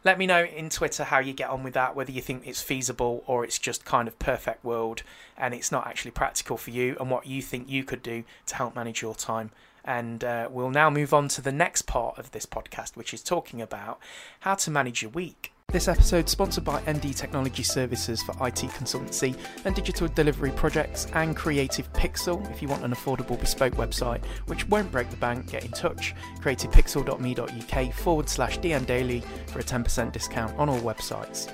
Let 0.06 0.18
me 0.18 0.26
know 0.26 0.46
in 0.46 0.70
Twitter 0.70 1.04
how 1.04 1.20
you 1.20 1.34
get 1.34 1.50
on 1.50 1.64
with 1.64 1.74
that, 1.74 1.96
whether 1.96 2.12
you 2.12 2.22
think 2.22 2.44
it's 2.46 2.62
feasible 2.62 3.24
or 3.28 3.44
it's 3.44 3.60
just 3.60 3.84
kind 3.84 4.08
of 4.08 4.18
perfect 4.20 4.64
world 4.64 5.04
and 5.38 5.54
it's 5.54 5.72
not 5.72 5.86
actually 5.86 6.12
practical 6.12 6.56
for 6.56 6.72
you, 6.72 6.96
and 7.00 7.12
what 7.12 7.28
you 7.28 7.42
think 7.42 7.70
you 7.70 7.84
could 7.84 8.02
do 8.02 8.24
to 8.46 8.56
help 8.56 8.76
manage 8.76 9.02
your 9.02 9.14
time. 9.14 9.52
And 9.88 10.24
uh, 10.24 10.50
we'll 10.52 10.70
now 10.70 10.90
move 10.90 11.14
on 11.14 11.30
to 11.30 11.42
the 11.42 11.52
next 11.52 11.84
part 11.84 12.20
of 12.20 12.32
this 12.32 12.46
podcast, 12.46 12.96
which 12.96 13.14
is 13.14 13.24
talking 13.24 13.62
about 13.62 14.00
how 14.42 14.54
to 14.56 14.70
manage 14.70 15.02
your 15.02 15.12
week. 15.12 15.54
This 15.70 15.90
episode 15.90 16.30
sponsored 16.30 16.64
by 16.64 16.82
ND 16.90 17.14
Technology 17.14 17.62
Services 17.62 18.24
for 18.24 18.32
IT 18.48 18.56
consultancy 18.72 19.38
and 19.66 19.76
digital 19.76 20.08
delivery 20.08 20.52
projects 20.52 21.08
and 21.14 21.36
Creative 21.36 21.92
Pixel. 21.92 22.50
If 22.52 22.62
you 22.62 22.70
want 22.70 22.86
an 22.86 22.92
affordable 22.92 23.38
bespoke 23.38 23.74
website 23.76 24.24
which 24.46 24.66
won't 24.70 24.90
break 24.94 25.10
the 25.10 25.18
bank, 25.18 25.52
get 25.52 25.66
in 25.66 25.72
touch. 25.72 26.16
creativepixel.me.uk 26.40 27.94
forward 27.94 28.30
slash 28.30 28.60
DM 28.60 28.86
Daily 28.86 29.22
for 29.48 29.60
a 29.60 29.64
10% 29.64 30.14
discount 30.14 30.58
on 30.58 30.70
all 30.70 30.80
websites. 30.80 31.52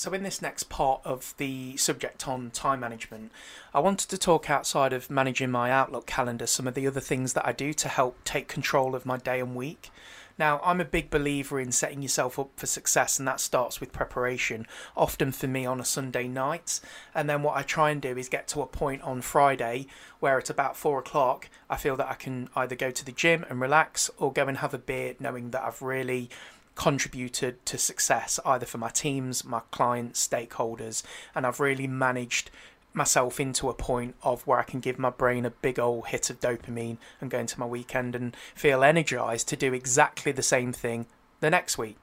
So, 0.00 0.14
in 0.14 0.22
this 0.22 0.40
next 0.40 0.70
part 0.70 1.02
of 1.04 1.34
the 1.36 1.76
subject 1.76 2.26
on 2.26 2.52
time 2.52 2.80
management, 2.80 3.30
I 3.74 3.80
wanted 3.80 4.08
to 4.08 4.16
talk 4.16 4.48
outside 4.48 4.94
of 4.94 5.10
managing 5.10 5.50
my 5.50 5.70
Outlook 5.70 6.06
calendar, 6.06 6.46
some 6.46 6.66
of 6.66 6.72
the 6.72 6.86
other 6.86 7.00
things 7.00 7.34
that 7.34 7.44
I 7.44 7.52
do 7.52 7.74
to 7.74 7.86
help 7.86 8.16
take 8.24 8.48
control 8.48 8.94
of 8.94 9.04
my 9.04 9.18
day 9.18 9.40
and 9.40 9.54
week. 9.54 9.90
Now, 10.38 10.58
I'm 10.64 10.80
a 10.80 10.86
big 10.86 11.10
believer 11.10 11.60
in 11.60 11.70
setting 11.70 12.00
yourself 12.00 12.38
up 12.38 12.48
for 12.56 12.64
success, 12.64 13.18
and 13.18 13.28
that 13.28 13.40
starts 13.40 13.78
with 13.78 13.92
preparation, 13.92 14.66
often 14.96 15.32
for 15.32 15.48
me 15.48 15.66
on 15.66 15.80
a 15.80 15.84
Sunday 15.84 16.26
night. 16.26 16.80
And 17.14 17.28
then 17.28 17.42
what 17.42 17.58
I 17.58 17.62
try 17.62 17.90
and 17.90 18.00
do 18.00 18.16
is 18.16 18.30
get 18.30 18.48
to 18.48 18.62
a 18.62 18.66
point 18.66 19.02
on 19.02 19.20
Friday 19.20 19.86
where 20.18 20.38
at 20.38 20.48
about 20.48 20.78
four 20.78 20.98
o'clock, 20.98 21.50
I 21.68 21.76
feel 21.76 21.96
that 21.96 22.08
I 22.08 22.14
can 22.14 22.48
either 22.56 22.74
go 22.74 22.90
to 22.90 23.04
the 23.04 23.12
gym 23.12 23.44
and 23.50 23.60
relax 23.60 24.10
or 24.16 24.32
go 24.32 24.48
and 24.48 24.56
have 24.56 24.72
a 24.72 24.78
beer, 24.78 25.14
knowing 25.20 25.50
that 25.50 25.62
I've 25.62 25.82
really 25.82 26.30
contributed 26.74 27.64
to 27.66 27.78
success 27.78 28.40
either 28.44 28.66
for 28.66 28.78
my 28.78 28.88
teams, 28.88 29.44
my 29.44 29.60
clients, 29.70 30.26
stakeholders, 30.26 31.02
and 31.34 31.46
I've 31.46 31.60
really 31.60 31.86
managed 31.86 32.50
myself 32.92 33.38
into 33.38 33.68
a 33.68 33.74
point 33.74 34.16
of 34.22 34.46
where 34.46 34.58
I 34.58 34.64
can 34.64 34.80
give 34.80 34.98
my 34.98 35.10
brain 35.10 35.44
a 35.44 35.50
big 35.50 35.78
old 35.78 36.08
hit 36.08 36.30
of 36.30 36.40
dopamine 36.40 36.98
and 37.20 37.30
go 37.30 37.38
into 37.38 37.60
my 37.60 37.66
weekend 37.66 38.14
and 38.14 38.36
feel 38.54 38.82
energized 38.82 39.48
to 39.48 39.56
do 39.56 39.72
exactly 39.72 40.32
the 40.32 40.42
same 40.42 40.72
thing 40.72 41.06
the 41.40 41.50
next 41.50 41.78
week. 41.78 41.96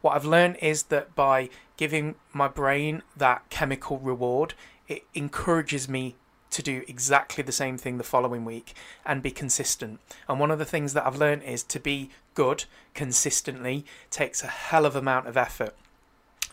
What 0.00 0.14
I've 0.14 0.24
learned 0.24 0.56
is 0.60 0.84
that 0.84 1.14
by 1.14 1.48
giving 1.76 2.16
my 2.32 2.48
brain 2.48 3.02
that 3.16 3.48
chemical 3.50 3.98
reward, 3.98 4.54
it 4.88 5.04
encourages 5.14 5.88
me 5.88 6.16
to 6.56 6.62
do 6.62 6.82
exactly 6.88 7.44
the 7.44 7.52
same 7.52 7.76
thing 7.76 7.98
the 7.98 8.02
following 8.02 8.42
week 8.42 8.72
and 9.04 9.22
be 9.22 9.30
consistent. 9.30 10.00
And 10.26 10.40
one 10.40 10.50
of 10.50 10.58
the 10.58 10.64
things 10.64 10.94
that 10.94 11.06
I've 11.06 11.18
learned 11.18 11.42
is 11.42 11.62
to 11.64 11.78
be 11.78 12.08
good 12.34 12.64
consistently 12.94 13.84
takes 14.08 14.42
a 14.42 14.46
hell 14.46 14.86
of 14.86 14.96
amount 14.96 15.28
of 15.28 15.36
effort. 15.36 15.76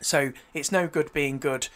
So 0.02 0.34
it's 0.54 0.74
no 0.74 0.88
good 0.88 1.14
being 1.14 1.40
good 1.40 1.70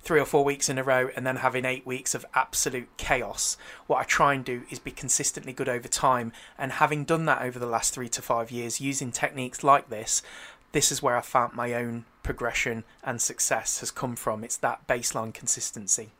three 0.00 0.20
or 0.20 0.24
four 0.24 0.44
weeks 0.44 0.68
in 0.68 0.78
a 0.78 0.84
row 0.84 1.10
and 1.16 1.26
then 1.26 1.36
having 1.36 1.64
eight 1.64 1.84
weeks 1.84 2.14
of 2.14 2.24
absolute 2.34 2.88
chaos. 2.98 3.56
What 3.88 3.98
I 3.98 4.04
try 4.04 4.34
and 4.34 4.44
do 4.44 4.62
is 4.70 4.78
be 4.78 4.92
consistently 4.92 5.52
good 5.52 5.68
over 5.68 5.88
time. 5.88 6.30
And 6.56 6.70
having 6.70 7.04
done 7.04 7.24
that 7.24 7.42
over 7.42 7.58
the 7.58 7.66
last 7.66 7.92
three 7.92 8.08
to 8.10 8.22
five 8.22 8.52
years 8.52 8.80
using 8.80 9.10
techniques 9.10 9.64
like 9.64 9.90
this, 9.90 10.22
this 10.70 10.92
is 10.92 11.02
where 11.02 11.16
I 11.16 11.20
found 11.20 11.54
my 11.54 11.74
own 11.74 12.04
progression 12.22 12.84
and 13.02 13.20
success 13.20 13.80
has 13.80 13.90
come 13.90 14.14
from. 14.14 14.44
It's 14.44 14.56
that 14.58 14.86
baseline 14.86 15.34
consistency. 15.34 16.10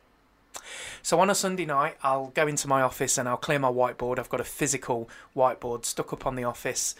So 1.01 1.19
on 1.19 1.29
a 1.29 1.35
Sunday 1.35 1.65
night, 1.65 1.97
I'll 2.03 2.27
go 2.27 2.47
into 2.47 2.67
my 2.67 2.81
office 2.81 3.17
and 3.17 3.27
I'll 3.27 3.37
clear 3.37 3.59
my 3.59 3.71
whiteboard. 3.71 4.19
I've 4.19 4.29
got 4.29 4.41
a 4.41 4.45
physical 4.45 5.09
whiteboard 5.35 5.85
stuck 5.85 6.13
up 6.13 6.25
on 6.25 6.35
the 6.35 6.43
office 6.43 6.95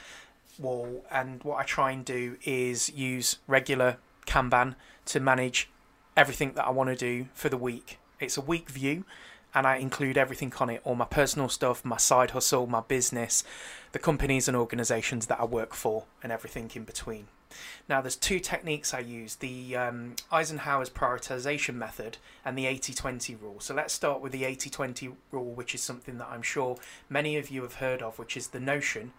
wall, 0.59 1.03
and 1.09 1.43
what 1.43 1.57
I 1.59 1.63
try 1.63 1.91
and 1.91 2.05
do 2.05 2.37
is 2.43 2.89
use 2.89 3.37
regular 3.47 3.97
Kanban 4.27 4.75
to 5.05 5.19
manage 5.19 5.69
everything 6.15 6.53
that 6.53 6.65
I 6.65 6.69
want 6.69 6.89
to 6.89 6.95
do 6.95 7.27
for 7.33 7.49
the 7.49 7.57
week. 7.57 7.97
It's 8.19 8.37
a 8.37 8.41
week 8.41 8.69
view, 8.69 9.03
and 9.55 9.65
I 9.65 9.77
include 9.77 10.17
everything 10.17 10.53
on 10.59 10.69
it 10.69 10.81
all 10.83 10.95
my 10.95 11.05
personal 11.05 11.49
stuff, 11.49 11.83
my 11.83 11.97
side 11.97 12.31
hustle, 12.31 12.67
my 12.67 12.81
business, 12.81 13.43
the 13.91 13.99
companies 13.99 14.47
and 14.47 14.55
organizations 14.55 15.27
that 15.27 15.39
I 15.39 15.45
work 15.45 15.73
for, 15.73 16.05
and 16.21 16.31
everything 16.31 16.69
in 16.75 16.83
between. 16.83 17.27
Now, 17.87 18.01
there's 18.01 18.15
two 18.15 18.39
techniques 18.39 18.93
I 18.93 18.99
use 18.99 19.35
the 19.35 19.75
um, 19.75 20.15
Eisenhower's 20.31 20.89
prioritization 20.89 21.75
method 21.75 22.17
and 22.45 22.57
the 22.57 22.65
80 22.65 22.93
20 22.93 23.35
rule. 23.35 23.59
So, 23.59 23.73
let's 23.73 23.93
start 23.93 24.21
with 24.21 24.31
the 24.31 24.45
80 24.45 24.69
20 24.69 25.11
rule, 25.31 25.51
which 25.51 25.75
is 25.75 25.81
something 25.81 26.17
that 26.17 26.27
I'm 26.29 26.41
sure 26.41 26.77
many 27.09 27.37
of 27.37 27.49
you 27.49 27.61
have 27.63 27.75
heard 27.75 28.01
of, 28.01 28.19
which 28.19 28.37
is 28.37 28.47
the 28.47 28.59
notion 28.59 29.13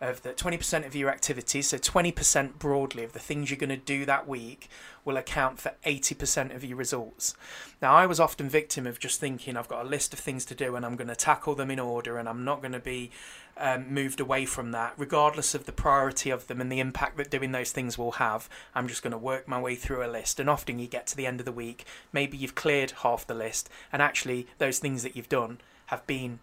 of 0.00 0.22
that 0.22 0.36
20% 0.36 0.86
of 0.86 0.94
your 0.94 1.08
activities, 1.08 1.68
so 1.68 1.78
20% 1.78 2.58
broadly 2.58 3.02
of 3.02 3.12
the 3.12 3.18
things 3.18 3.50
you're 3.50 3.58
going 3.58 3.70
to 3.70 3.76
do 3.76 4.04
that 4.04 4.28
week, 4.28 4.68
will 5.04 5.16
account 5.16 5.58
for 5.58 5.72
80% 5.86 6.54
of 6.54 6.64
your 6.64 6.76
results. 6.76 7.34
Now, 7.80 7.94
I 7.94 8.06
was 8.06 8.20
often 8.20 8.48
victim 8.48 8.86
of 8.86 8.98
just 8.98 9.20
thinking 9.20 9.56
I've 9.56 9.68
got 9.68 9.86
a 9.86 9.88
list 9.88 10.12
of 10.12 10.18
things 10.18 10.44
to 10.46 10.54
do 10.54 10.76
and 10.76 10.84
I'm 10.84 10.96
going 10.96 11.08
to 11.08 11.16
tackle 11.16 11.54
them 11.54 11.70
in 11.70 11.78
order 11.78 12.18
and 12.18 12.28
I'm 12.28 12.44
not 12.44 12.60
going 12.60 12.72
to 12.72 12.80
be 12.80 13.10
um, 13.56 13.92
moved 13.92 14.20
away 14.20 14.44
from 14.44 14.72
that, 14.72 14.94
regardless 14.98 15.54
of 15.54 15.64
the 15.64 15.72
priority 15.72 16.28
of 16.30 16.46
them 16.46 16.60
and 16.60 16.70
the 16.70 16.80
impact 16.80 17.16
that 17.16 17.30
doing 17.30 17.52
those 17.52 17.72
things 17.72 17.96
will 17.96 18.12
have. 18.12 18.48
I'm 18.74 18.88
just 18.88 19.02
going 19.02 19.12
to 19.12 19.18
work 19.18 19.48
my 19.48 19.60
way 19.60 19.76
through 19.76 20.04
a 20.04 20.10
list. 20.10 20.38
And 20.40 20.50
often 20.50 20.78
you 20.78 20.88
get 20.88 21.06
to 21.08 21.16
the 21.16 21.26
end 21.26 21.40
of 21.40 21.46
the 21.46 21.52
week, 21.52 21.84
maybe 22.12 22.36
you've 22.36 22.54
cleared 22.54 22.90
half 23.02 23.26
the 23.26 23.34
list, 23.34 23.70
and 23.92 24.02
actually 24.02 24.46
those 24.58 24.78
things 24.78 25.02
that 25.04 25.16
you've 25.16 25.28
done 25.28 25.58
have 25.86 26.06
been 26.06 26.40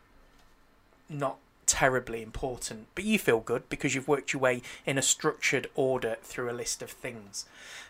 not 1.10 1.38
terribly 1.66 2.22
important, 2.22 2.88
but 2.96 3.04
you 3.04 3.20
feel 3.20 3.40
good 3.40 3.68
because 3.70 3.96
you've 3.96 4.08
worked 4.08 4.34
your 4.34 4.42
way 4.42 4.62
in 4.86 4.98
a 4.98 5.02
structured 5.02 5.70
order 5.76 6.18
through 6.22 6.50
a 6.50 6.54
list 6.54 6.82
of 6.82 6.90
things. 6.90 7.46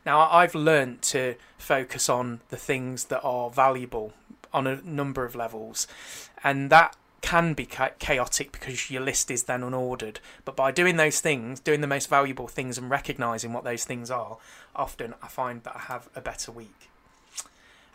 Now, 0.05 0.21
I've 0.29 0.55
learned 0.55 1.01
to 1.03 1.35
focus 1.57 2.09
on 2.09 2.41
the 2.49 2.57
things 2.57 3.05
that 3.05 3.21
are 3.21 3.49
valuable 3.49 4.13
on 4.53 4.67
a 4.67 4.81
number 4.81 5.25
of 5.25 5.35
levels, 5.35 5.87
and 6.43 6.69
that 6.69 6.95
can 7.21 7.53
be 7.53 7.65
chaotic 7.65 8.51
because 8.51 8.91
your 8.91 9.01
list 9.01 9.31
is 9.31 9.43
then 9.43 9.61
unordered. 9.61 10.17
But 10.43 10.57
by 10.57 10.71
doing 10.71 10.97
those 10.97 11.21
things, 11.21 11.61
doing 11.61 11.79
the 11.79 11.87
most 11.87 12.09
valuable 12.09 12.49
things 12.49 12.77
and 12.77 12.89
recognizing 12.89 13.53
what 13.53 13.63
those 13.63 13.85
things 13.85 14.11
are, 14.11 14.37
often 14.75 15.13
I 15.23 15.27
find 15.29 15.63
that 15.63 15.75
I 15.75 15.79
have 15.79 16.09
a 16.15 16.21
better 16.21 16.51
week. 16.51 16.89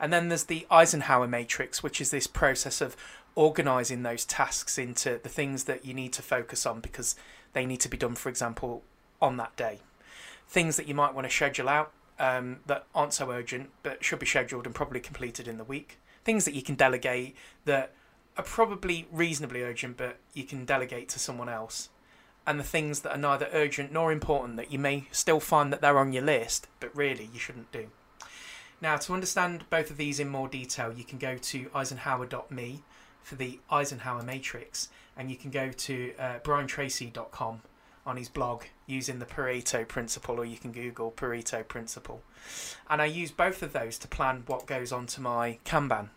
And 0.01 0.13
then 0.13 0.29
there's 0.29 0.45
the 0.45 0.67
Eisenhower 0.71 1.27
matrix, 1.27 1.83
which 1.83 2.01
is 2.01 2.11
this 2.11 2.27
process 2.27 2.81
of 2.81 2.97
organizing 3.39 4.03
those 4.03 4.25
tasks 4.25 4.79
into 4.79 5.21
the 5.23 5.29
things 5.29 5.63
that 5.65 5.85
you 5.85 5.95
need 5.95 6.13
to 6.13 6.21
focus 6.21 6.67
on 6.67 6.81
because 6.81 7.15
they 7.53 7.65
need 7.65 7.79
to 7.79 7.89
be 7.89 7.97
done, 7.97 8.17
for 8.17 8.29
example, 8.29 8.83
on 9.23 9.37
that 9.37 9.55
day. 9.55 9.79
Things 10.49 10.77
that 10.77 10.89
you 10.89 10.95
might 10.95 11.15
want 11.15 11.25
to 11.25 11.33
schedule 11.33 11.69
out 11.69 11.93
um, 12.19 12.57
that 12.67 12.87
aren't 12.97 13.13
so 13.13 13.31
urgent 13.31 13.71
but 13.85 14.05
should 14.05 14.19
be 14.19 14.27
scheduled 14.27 14.67
and 14.67 14.75
probably 14.75 14.99
completed 14.99 15.47
in 15.47 15.57
the 15.57 15.63
week. 15.63 16.01
Things 16.25 16.47
that 16.47 16.55
you 16.55 16.63
can 16.63 16.75
delegate 16.75 17.37
that 17.65 17.93
are 18.37 18.43
probably 18.43 19.07
reasonably 19.13 19.63
urgent 19.63 19.99
but 19.99 20.17
you 20.35 20.43
can 20.43 20.65
delegate 20.65 21.09
to 21.11 21.21
someone 21.21 21.49
else. 21.49 21.91
And 22.45 22.59
the 22.59 22.65
things 22.65 23.03
that 23.03 23.13
are 23.13 23.19
neither 23.19 23.49
urgent 23.53 23.93
nor 23.93 24.11
important 24.11 24.57
that 24.57 24.73
you 24.73 24.81
may 24.81 25.07
still 25.13 25.39
find 25.39 25.73
that 25.73 25.81
they're 25.81 25.99
on 25.99 26.13
your 26.13 26.25
list 26.25 26.67
but 26.81 26.97
really 26.97 27.31
you 27.33 27.39
shouldn't 27.39 27.71
do. 27.71 27.87
Now, 28.81 28.97
to 28.97 29.13
understand 29.13 29.65
both 29.71 29.93
of 29.93 29.97
these 29.97 30.19
in 30.19 30.29
more 30.29 30.49
detail, 30.49 30.93
you 30.93 31.05
can 31.05 31.19
go 31.19 31.37
to 31.37 31.71
eisenhower.me 31.73 32.83
for 33.29 33.35
the 33.35 33.61
Eisenhower 33.71 34.23
matrix, 34.23 34.89
and 35.15 35.31
you 35.31 35.37
can 35.37 35.51
go 35.51 35.71
to 35.71 36.15
uh, 36.19 36.39
briantracy.com 36.43 37.61
on 38.07 38.17
his 38.17 38.31
blog 38.31 38.63
using 38.87 39.19
the 39.19 39.27
Pareto 39.27 39.87
principle, 39.87 40.41
or 40.41 40.47
you 40.47 40.57
can 40.57 40.73
Google 40.73 41.11
Pareto 41.11 41.67
principle. 41.69 42.23
And 42.89 43.03
I 43.03 43.05
use 43.05 43.31
both 43.31 43.63
of 43.63 43.75
those 43.75 43.99
to 43.99 44.09
plan 44.09 44.45
what 44.47 44.67
goes 44.67 44.93
onto 44.93 45.21
my 45.21 45.59
Kanban. 45.67 46.09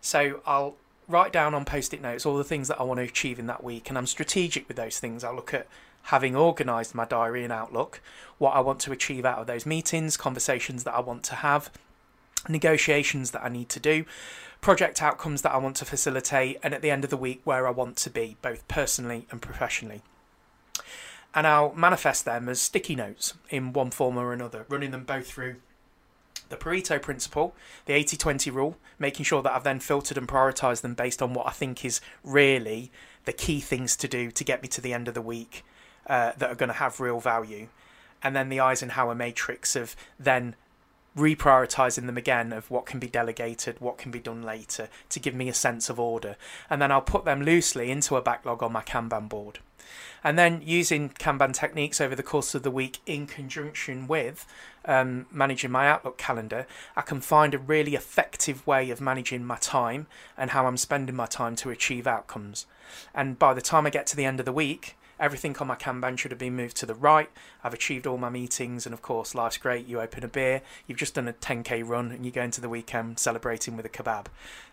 So 0.00 0.40
I'll 0.46 0.76
write 1.06 1.30
down 1.30 1.54
on 1.54 1.66
post 1.66 1.92
it 1.92 2.00
notes 2.00 2.24
all 2.24 2.38
the 2.38 2.42
things 2.42 2.68
that 2.68 2.80
I 2.80 2.84
want 2.84 2.98
to 2.98 3.04
achieve 3.04 3.38
in 3.38 3.46
that 3.48 3.62
week, 3.62 3.90
and 3.90 3.98
I'm 3.98 4.06
strategic 4.06 4.66
with 4.66 4.78
those 4.78 4.98
things. 4.98 5.24
I'll 5.24 5.34
look 5.34 5.52
at 5.52 5.66
having 6.04 6.34
organised 6.34 6.94
my 6.94 7.04
diary 7.04 7.44
and 7.44 7.52
Outlook, 7.52 8.00
what 8.38 8.52
I 8.52 8.60
want 8.60 8.80
to 8.80 8.92
achieve 8.92 9.26
out 9.26 9.40
of 9.40 9.46
those 9.46 9.66
meetings, 9.66 10.16
conversations 10.16 10.84
that 10.84 10.94
I 10.94 11.00
want 11.00 11.22
to 11.24 11.34
have, 11.34 11.70
negotiations 12.48 13.30
that 13.32 13.44
I 13.44 13.48
need 13.48 13.68
to 13.70 13.80
do, 13.80 14.04
project 14.60 15.02
outcomes 15.02 15.42
that 15.42 15.52
I 15.52 15.58
want 15.58 15.76
to 15.76 15.84
facilitate, 15.84 16.58
and 16.62 16.74
at 16.74 16.82
the 16.82 16.90
end 16.90 17.04
of 17.04 17.10
the 17.10 17.16
week, 17.16 17.40
where 17.44 17.66
I 17.66 17.70
want 17.70 17.96
to 17.98 18.10
be, 18.10 18.36
both 18.42 18.66
personally 18.68 19.26
and 19.30 19.40
professionally. 19.40 20.02
And 21.34 21.46
I'll 21.46 21.74
manifest 21.74 22.24
them 22.24 22.48
as 22.48 22.60
sticky 22.60 22.96
notes 22.96 23.34
in 23.50 23.72
one 23.72 23.90
form 23.90 24.16
or 24.16 24.32
another, 24.32 24.64
running 24.68 24.90
them 24.90 25.04
both 25.04 25.26
through 25.26 25.56
the 26.48 26.56
Pareto 26.56 27.00
principle, 27.00 27.54
the 27.86 27.92
80 27.92 28.16
20 28.16 28.50
rule, 28.50 28.76
making 28.98 29.24
sure 29.24 29.42
that 29.42 29.52
I've 29.52 29.64
then 29.64 29.80
filtered 29.80 30.16
and 30.16 30.28
prioritized 30.28 30.80
them 30.80 30.94
based 30.94 31.20
on 31.20 31.34
what 31.34 31.46
I 31.46 31.50
think 31.50 31.84
is 31.84 32.00
really 32.24 32.90
the 33.24 33.32
key 33.32 33.60
things 33.60 33.96
to 33.96 34.08
do 34.08 34.30
to 34.30 34.44
get 34.44 34.62
me 34.62 34.68
to 34.68 34.80
the 34.80 34.92
end 34.92 35.08
of 35.08 35.14
the 35.14 35.22
week 35.22 35.64
uh, 36.06 36.32
that 36.38 36.50
are 36.50 36.54
going 36.54 36.68
to 36.68 36.74
have 36.74 37.00
real 37.00 37.20
value. 37.20 37.68
And 38.22 38.34
then 38.34 38.48
the 38.48 38.60
Eisenhower 38.60 39.14
matrix 39.14 39.76
of 39.76 39.94
then 40.18 40.54
reprioritizing 41.16 42.06
them 42.06 42.18
again 42.18 42.52
of 42.52 42.70
what 42.70 42.86
can 42.86 43.00
be 43.00 43.08
delegated, 43.08 43.80
what 43.80 43.98
can 43.98 44.10
be 44.10 44.18
done 44.18 44.42
later 44.42 44.88
to 45.08 45.20
give 45.20 45.34
me 45.34 45.48
a 45.48 45.54
sense 45.54 45.88
of 45.88 45.98
order. 45.98 46.36
And 46.68 46.80
then 46.80 46.92
I'll 46.92 47.00
put 47.00 47.24
them 47.24 47.42
loosely 47.42 47.90
into 47.90 48.16
a 48.16 48.22
backlog 48.22 48.62
on 48.62 48.72
my 48.72 48.82
Kanban 48.82 49.28
board. 49.28 49.60
And 50.22 50.38
then 50.38 50.62
using 50.64 51.10
Kanban 51.10 51.52
techniques 51.52 52.00
over 52.00 52.14
the 52.14 52.22
course 52.22 52.54
of 52.54 52.62
the 52.62 52.70
week 52.70 52.98
in 53.06 53.26
conjunction 53.26 54.08
with 54.08 54.46
um, 54.84 55.26
managing 55.30 55.70
my 55.70 55.88
Outlook 55.88 56.18
calendar, 56.18 56.66
I 56.96 57.02
can 57.02 57.20
find 57.20 57.54
a 57.54 57.58
really 57.58 57.94
effective 57.94 58.66
way 58.66 58.90
of 58.90 59.00
managing 59.00 59.44
my 59.44 59.56
time 59.56 60.06
and 60.36 60.50
how 60.50 60.66
I'm 60.66 60.76
spending 60.76 61.14
my 61.14 61.26
time 61.26 61.56
to 61.56 61.70
achieve 61.70 62.06
outcomes. 62.06 62.66
And 63.14 63.38
by 63.38 63.54
the 63.54 63.62
time 63.62 63.86
I 63.86 63.90
get 63.90 64.06
to 64.08 64.16
the 64.16 64.24
end 64.24 64.40
of 64.40 64.46
the 64.46 64.52
week, 64.52 64.96
Everything 65.18 65.56
on 65.58 65.66
my 65.66 65.76
Kanban 65.76 66.18
should 66.18 66.30
have 66.30 66.38
been 66.38 66.56
moved 66.56 66.76
to 66.76 66.86
the 66.86 66.94
right. 66.94 67.30
I've 67.64 67.72
achieved 67.72 68.06
all 68.06 68.18
my 68.18 68.28
meetings, 68.28 68.86
and 68.86 68.92
of 68.92 69.00
course, 69.00 69.34
life's 69.34 69.56
great. 69.56 69.86
You 69.86 70.00
open 70.00 70.24
a 70.24 70.28
beer, 70.28 70.62
you've 70.86 70.98
just 70.98 71.14
done 71.14 71.26
a 71.26 71.32
10k 71.32 71.82
run, 71.88 72.12
and 72.12 72.24
you 72.26 72.30
go 72.30 72.42
into 72.42 72.60
the 72.60 72.68
weekend 72.68 73.18
celebrating 73.18 73.76
with 73.76 73.86
a 73.86 73.88
kebab. 73.88 74.26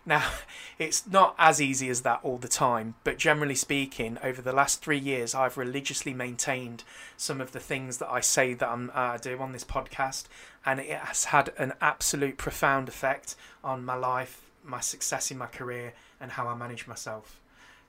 Now, 0.04 0.28
it's 0.78 1.06
not 1.06 1.34
as 1.38 1.60
easy 1.60 1.88
as 1.88 2.02
that 2.02 2.20
all 2.22 2.36
the 2.36 2.48
time, 2.48 2.94
but 3.04 3.18
generally 3.18 3.54
speaking, 3.54 4.18
over 4.22 4.42
the 4.42 4.52
last 4.52 4.82
three 4.82 4.98
years, 4.98 5.34
I've 5.34 5.56
religiously 5.56 6.12
maintained 6.12 6.84
some 7.16 7.40
of 7.40 7.52
the 7.52 7.60
things 7.60 7.98
that 7.98 8.10
I 8.10 8.20
say 8.20 8.54
that 8.54 8.68
I'm, 8.68 8.90
uh, 8.90 9.14
I 9.14 9.16
do 9.16 9.38
on 9.38 9.52
this 9.52 9.64
podcast, 9.64 10.24
and 10.66 10.80
it 10.80 10.90
has 10.90 11.24
had 11.24 11.52
an 11.58 11.72
absolute 11.80 12.36
profound 12.36 12.88
effect 12.88 13.34
on 13.62 13.84
my 13.84 13.94
life, 13.94 14.42
my 14.62 14.80
success 14.80 15.30
in 15.30 15.38
my 15.38 15.46
career, 15.46 15.94
and 16.20 16.32
how 16.32 16.48
I 16.48 16.54
manage 16.54 16.86
myself. 16.86 17.40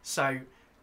So, 0.01 0.41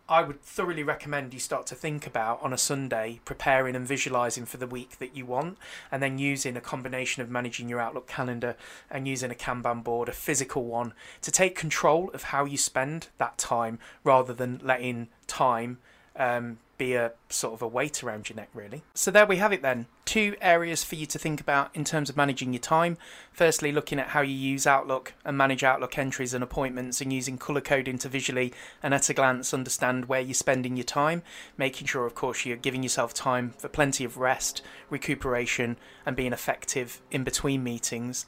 I 0.08 0.22
would 0.22 0.42
thoroughly 0.42 0.82
recommend 0.82 1.32
you 1.32 1.38
start 1.38 1.66
to 1.68 1.74
think 1.76 2.06
about 2.06 2.42
on 2.42 2.52
a 2.52 2.58
Sunday 2.58 3.20
preparing 3.24 3.76
and 3.76 3.86
visualizing 3.86 4.44
for 4.44 4.56
the 4.56 4.66
week 4.66 4.98
that 4.98 5.16
you 5.16 5.24
want, 5.24 5.58
and 5.92 6.02
then 6.02 6.18
using 6.18 6.56
a 6.56 6.60
combination 6.60 7.22
of 7.22 7.30
managing 7.30 7.68
your 7.68 7.80
Outlook 7.80 8.08
calendar 8.08 8.56
and 8.90 9.06
using 9.06 9.30
a 9.30 9.34
Kanban 9.34 9.84
board, 9.84 10.08
a 10.08 10.12
physical 10.12 10.64
one, 10.64 10.92
to 11.22 11.30
take 11.30 11.54
control 11.54 12.10
of 12.12 12.24
how 12.24 12.44
you 12.44 12.58
spend 12.58 13.08
that 13.18 13.38
time 13.38 13.78
rather 14.02 14.34
than 14.34 14.60
letting 14.62 15.08
time 15.26 15.78
um, 16.16 16.58
be 16.82 16.94
a 16.94 17.12
sort 17.28 17.54
of 17.54 17.62
a 17.62 17.68
weight 17.68 18.02
around 18.02 18.28
your 18.28 18.36
neck, 18.36 18.48
really. 18.54 18.82
So 18.94 19.10
there 19.10 19.26
we 19.26 19.36
have 19.36 19.52
it 19.52 19.62
then. 19.62 19.86
Two 20.04 20.34
areas 20.40 20.82
for 20.82 20.96
you 20.96 21.06
to 21.06 21.18
think 21.18 21.40
about 21.40 21.70
in 21.74 21.84
terms 21.84 22.10
of 22.10 22.16
managing 22.16 22.52
your 22.52 22.60
time. 22.60 22.98
Firstly, 23.32 23.70
looking 23.70 24.00
at 24.00 24.08
how 24.08 24.20
you 24.20 24.34
use 24.34 24.66
Outlook 24.66 25.14
and 25.24 25.38
manage 25.38 25.62
Outlook 25.62 25.96
entries 25.96 26.34
and 26.34 26.42
appointments 26.42 27.00
and 27.00 27.12
using 27.12 27.38
colour 27.38 27.60
coding 27.60 27.98
to 27.98 28.08
visually 28.08 28.52
and 28.82 28.92
at 28.92 29.08
a 29.08 29.14
glance 29.14 29.54
understand 29.54 30.06
where 30.06 30.20
you're 30.20 30.34
spending 30.34 30.76
your 30.76 30.84
time, 30.84 31.22
making 31.56 31.86
sure, 31.86 32.04
of 32.04 32.14
course, 32.14 32.44
you're 32.44 32.56
giving 32.56 32.82
yourself 32.82 33.14
time 33.14 33.54
for 33.58 33.68
plenty 33.68 34.04
of 34.04 34.16
rest, 34.16 34.60
recuperation, 34.90 35.76
and 36.04 36.16
being 36.16 36.32
effective 36.32 37.00
in 37.10 37.22
between 37.22 37.62
meetings 37.62 38.26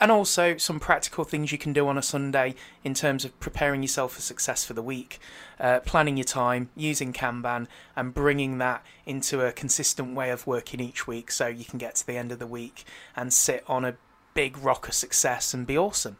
and 0.00 0.10
also 0.10 0.56
some 0.56 0.80
practical 0.80 1.24
things 1.24 1.52
you 1.52 1.58
can 1.58 1.72
do 1.72 1.88
on 1.88 1.98
a 1.98 2.02
Sunday 2.02 2.54
in 2.82 2.94
terms 2.94 3.24
of 3.24 3.38
preparing 3.40 3.82
yourself 3.82 4.14
for 4.14 4.20
success 4.20 4.64
for 4.64 4.74
the 4.74 4.82
week, 4.82 5.18
uh, 5.58 5.80
planning 5.80 6.16
your 6.16 6.24
time, 6.24 6.70
using 6.76 7.12
Kanban, 7.12 7.66
and 7.96 8.14
bringing 8.14 8.58
that 8.58 8.84
into 9.06 9.44
a 9.44 9.52
consistent 9.52 10.14
way 10.14 10.30
of 10.30 10.46
working 10.46 10.80
each 10.80 11.06
week 11.06 11.30
so 11.30 11.46
you 11.46 11.64
can 11.64 11.78
get 11.78 11.96
to 11.96 12.06
the 12.06 12.16
end 12.16 12.32
of 12.32 12.38
the 12.38 12.46
week 12.46 12.84
and 13.16 13.32
sit 13.32 13.64
on 13.66 13.84
a 13.84 13.96
big 14.34 14.58
rock 14.58 14.88
of 14.88 14.94
success 14.94 15.54
and 15.54 15.66
be 15.66 15.78
awesome. 15.78 16.18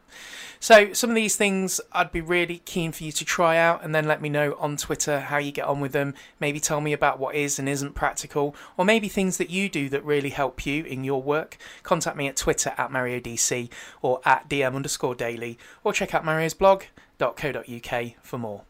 So, 0.60 0.94
some 0.94 1.10
of 1.10 1.16
these 1.16 1.36
things 1.36 1.80
I'd 1.92 2.10
be 2.10 2.22
really 2.22 2.62
keen 2.64 2.92
for 2.92 3.04
you 3.04 3.12
to 3.12 3.24
try 3.24 3.58
out 3.58 3.84
and 3.84 3.94
then 3.94 4.06
let 4.06 4.22
me 4.22 4.30
know 4.30 4.56
on 4.58 4.78
Twitter 4.78 5.20
how 5.20 5.36
you 5.36 5.52
get 5.52 5.66
on 5.66 5.80
with 5.80 5.92
them. 5.92 6.14
Maybe 6.40 6.58
tell 6.58 6.80
me 6.80 6.94
about 6.94 7.18
what 7.18 7.34
is 7.34 7.58
and 7.58 7.68
isn't 7.68 7.94
practical, 7.94 8.56
or 8.78 8.84
maybe 8.84 9.08
things 9.08 9.36
that 9.36 9.50
you 9.50 9.68
do 9.68 9.90
that 9.90 10.04
really 10.04 10.30
help 10.30 10.64
you 10.64 10.84
in 10.84 11.04
your 11.04 11.22
work. 11.22 11.58
Contact 11.82 12.16
me 12.16 12.28
at 12.28 12.36
Twitter 12.36 12.72
at 12.78 12.90
MarioDC 12.90 13.68
or 14.00 14.20
at 14.24 14.48
DM 14.48 14.74
underscore 14.74 15.14
daily, 15.14 15.58
or 15.82 15.92
check 15.92 16.14
out 16.14 16.24
Mario's 16.24 16.54
blog.co.uk 16.54 18.12
for 18.22 18.38
more. 18.38 18.64